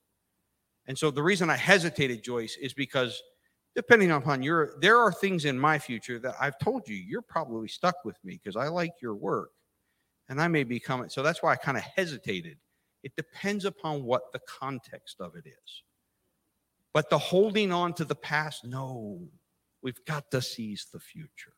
[0.86, 3.22] And so the reason I hesitated, Joyce, is because
[3.74, 7.68] depending upon your, there are things in my future that I've told you, you're probably
[7.68, 9.50] stuck with me because I like your work
[10.28, 11.12] and I may become it.
[11.12, 12.58] So that's why I kind of hesitated.
[13.02, 15.82] It depends upon what the context of it is.
[16.92, 19.20] But the holding on to the past, no,
[19.82, 21.54] we've got to seize the future.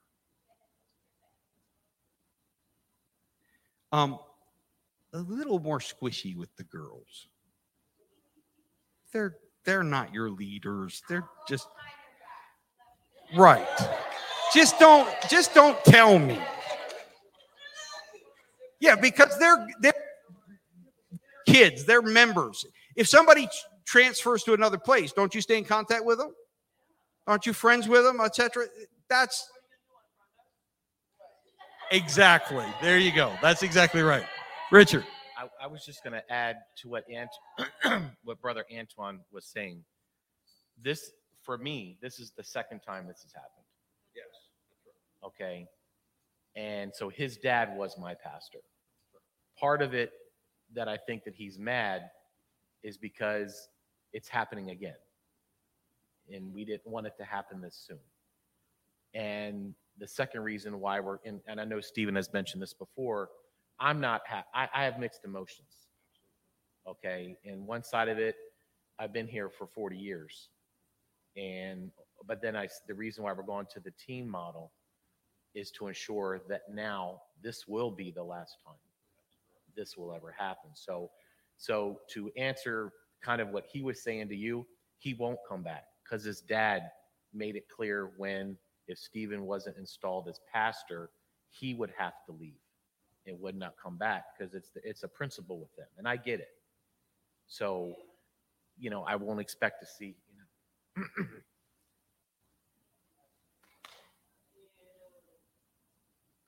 [3.93, 4.19] Um,
[5.12, 7.29] a little more squishy with the girls.
[9.12, 11.03] They're they're not your leaders.
[11.09, 11.69] They're just
[13.37, 13.66] right.
[14.53, 16.41] Just don't just don't tell me.
[18.81, 19.95] Yeah, because they're they're
[21.55, 22.65] kids, they're members.
[22.97, 23.49] If somebody
[23.87, 26.33] transfers to another place, don't you stay in contact with them?
[27.27, 28.67] Aren't you friends with them, etc.?
[29.09, 29.49] That's
[31.91, 32.67] exactly.
[32.83, 33.33] There you go.
[33.41, 34.25] That's exactly right.
[34.71, 35.05] Richard.
[35.39, 37.31] I, I was just going to add to what Ant,
[38.25, 39.85] what Brother Antoine was saying.
[40.83, 41.13] This,
[41.43, 43.65] for me, this is the second time this has happened.
[44.15, 44.27] Yes.
[45.25, 45.67] Okay.
[46.57, 48.59] And so his dad was my pastor.
[49.59, 50.11] Part of it
[50.75, 52.11] that I think that he's mad
[52.83, 53.69] is because
[54.13, 54.95] it's happening again.
[56.33, 57.99] And we didn't want it to happen this soon.
[59.15, 63.29] And the second reason why we're in, and I know Stephen has mentioned this before,
[63.79, 65.89] I'm not, ha- I, I have mixed emotions.
[66.89, 67.37] Okay.
[67.45, 68.37] And one side of it,
[68.99, 70.49] I've been here for 40 years.
[71.37, 71.91] And,
[72.27, 74.73] but then I, the reason why we're going to the team model
[75.55, 78.75] is to ensure that now this will be the last time
[79.77, 80.71] this will ever happen.
[80.75, 81.11] So,
[81.57, 82.93] so to answer
[83.23, 84.67] kind of what he was saying to you,
[84.99, 86.91] he won't come back because his dad
[87.33, 88.57] made it clear when
[88.87, 91.11] if Stephen wasn't installed as pastor,
[91.51, 92.59] he would have to leave.
[93.25, 96.17] It would not come back because it's the, it's a principle with them, and I
[96.17, 96.49] get it.
[97.47, 97.95] So,
[98.79, 100.15] you know, I won't expect to see.
[100.97, 101.25] You know,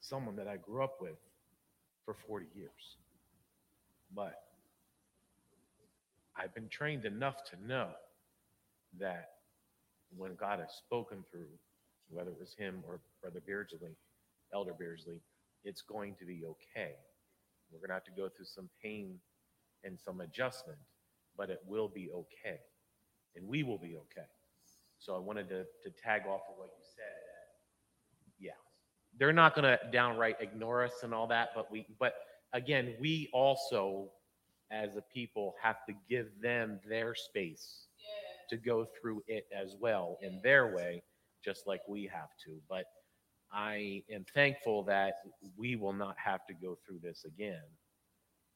[0.00, 1.16] someone that I grew up with
[2.04, 2.98] for 40 years.
[4.14, 4.34] But
[6.36, 7.88] I've been trained enough to know
[8.98, 9.30] that
[10.16, 11.48] when God has spoken through,
[12.10, 13.96] whether it was him or Brother Beardsley,
[14.52, 15.20] Elder Beardsley,
[15.64, 16.92] it's going to be okay.
[17.72, 19.18] We're going to have to go through some pain
[19.84, 20.78] and some adjustment,
[21.36, 22.60] but it will be okay.
[23.34, 24.28] And we will be okay.
[24.98, 28.52] So I wanted to, to tag off of what you said that, yeah,
[29.18, 32.14] they're not going to downright ignore us and all that, but we, but
[32.52, 34.08] again, we also,
[34.70, 37.86] as a people, have to give them their space
[38.50, 41.02] to go through it as well in their way,
[41.44, 42.58] just like we have to.
[42.68, 42.84] But
[43.52, 45.14] I am thankful that
[45.56, 47.62] we will not have to go through this again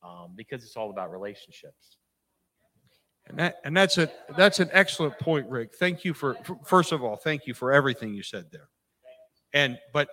[0.02, 1.98] um, because it's all about relationships.
[3.26, 5.74] And that and that's a that's an excellent point, Rick.
[5.78, 8.68] Thank you for, for first of all, thank you for everything you said there.
[9.52, 10.08] And but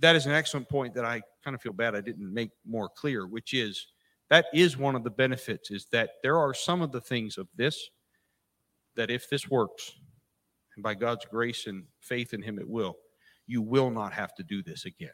[0.00, 2.88] that is an excellent point that I kind of feel bad I didn't make more
[2.88, 3.86] clear, which is
[4.30, 7.48] that is one of the benefits is that there are some of the things of
[7.56, 7.90] this
[8.96, 9.96] that if this works,
[10.76, 12.96] and by God's grace and faith in Him, it will,
[13.46, 15.10] you will not have to do this again.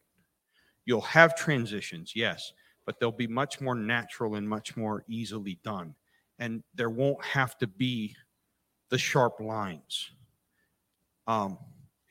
[0.85, 2.53] You'll have transitions, yes,
[2.85, 5.95] but they'll be much more natural and much more easily done.
[6.39, 8.15] And there won't have to be
[8.91, 10.13] the sharp lines.
[11.27, 11.59] Um,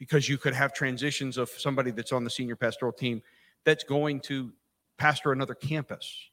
[0.06, 3.24] because you could have transitions of somebody that's on the senior pastoral team
[3.64, 4.52] that's going to
[5.00, 6.30] pastor another campus.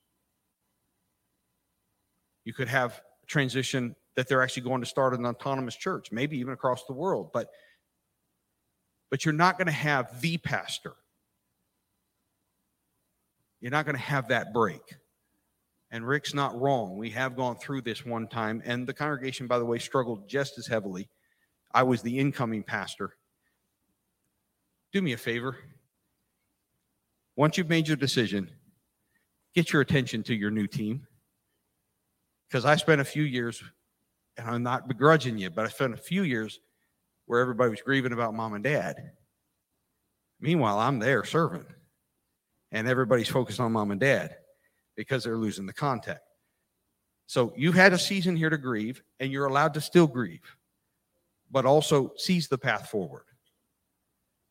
[2.45, 6.37] You could have a transition that they're actually going to start an autonomous church, maybe
[6.37, 7.49] even across the world, but
[9.11, 10.93] but you're not going to have the pastor.
[13.61, 14.83] You're not going to have that break.
[15.91, 16.97] And Rick's not wrong.
[16.99, 20.59] We have gone through this one time, and the congregation, by the way, struggled just
[20.59, 21.09] as heavily.
[21.75, 23.15] I was the incoming pastor.
[24.93, 25.57] Do me a favor.
[27.35, 28.51] Once you've made your decision,
[29.55, 31.07] get your attention to your new team.
[32.49, 33.63] Because I spent a few years,
[34.37, 36.61] and I'm not begrudging you, but I spent a few years
[37.25, 39.13] where everybody was grieving about mom and dad.
[40.41, 41.65] Meanwhile, I'm there serving,
[42.71, 44.37] and everybody's focused on mom and dad
[44.95, 46.21] because they're losing the contact.
[47.27, 50.45] So you've had a season here to grieve, and you're allowed to still grieve,
[51.51, 53.25] but also seize the path forward.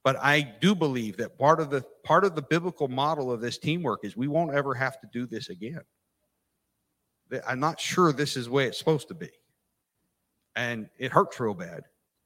[0.04, 3.58] But I do believe that part of the part of the biblical model of this
[3.58, 5.82] teamwork is we won't ever have to do this again.
[7.48, 9.30] I'm not sure this is the way it's supposed to be.
[10.56, 11.84] And it hurts real bad,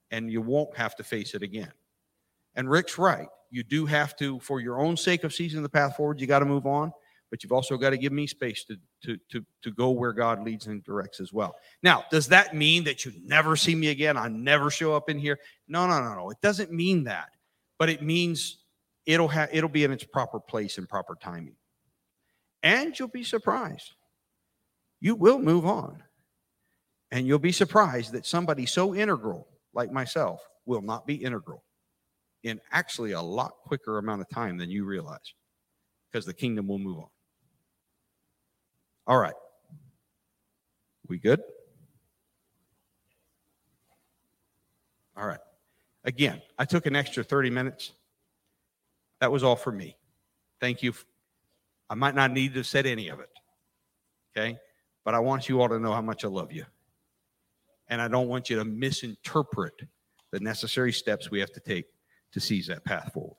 [0.09, 1.71] and you won't have to face it again.
[2.55, 3.27] And Rick's right.
[3.51, 6.39] You do have to, for your own sake of seizing the path forward, you got
[6.39, 6.91] to move on,
[7.29, 10.43] but you've also got to give me space to, to, to, to go where God
[10.43, 11.55] leads and directs as well.
[11.83, 14.17] Now, does that mean that you never see me again?
[14.17, 15.37] I never show up in here?
[15.67, 16.29] No, no, no, no.
[16.31, 17.29] It doesn't mean that,
[17.77, 18.57] but it means
[19.05, 21.55] it'll have it'll be in its proper place and proper timing.
[22.63, 23.93] And you'll be surprised.
[24.99, 26.01] You will move on.
[27.11, 31.63] And you'll be surprised that somebody so integral like myself will not be integral
[32.43, 35.33] in actually a lot quicker amount of time than you realize
[36.11, 37.09] because the kingdom will move on.
[39.07, 39.33] All right.
[41.07, 41.41] We good?
[45.15, 45.39] All right.
[46.05, 47.91] Again, I took an extra 30 minutes.
[49.19, 49.97] That was all for me.
[50.61, 50.93] Thank you.
[51.89, 53.29] I might not need to have said any of it.
[54.37, 54.57] Okay?
[55.03, 56.65] But I want you all to know how much I love you.
[57.87, 59.81] And I don't want you to misinterpret
[60.31, 61.85] the necessary steps we have to take
[62.33, 63.35] to seize that path forward.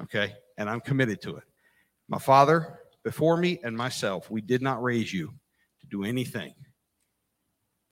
[0.00, 0.34] Okay?
[0.58, 1.44] And I'm committed to it.
[2.08, 5.32] My father, before me, and myself, we did not raise you
[5.80, 6.54] to do anything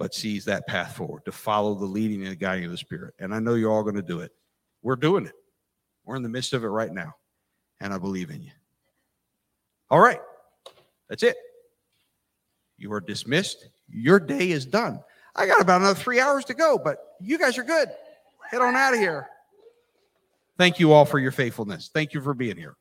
[0.01, 3.13] but seize that path forward, to follow the leading and the guiding of the Spirit.
[3.19, 4.33] And I know you're all going to do it.
[4.83, 5.35] We're doing it.
[6.07, 7.17] We're in the midst of it right now.
[7.83, 8.51] And I believe in you.
[9.91, 10.21] All right.
[11.11, 11.37] That's it.
[12.79, 13.69] You are dismissed.
[13.91, 15.01] Your day is done.
[15.37, 17.91] I got about another three hours to go, but you guys are good.
[18.51, 19.29] Head on out of here.
[20.57, 21.91] Thank you all for your faithfulness.
[21.93, 22.77] Thank you for being here.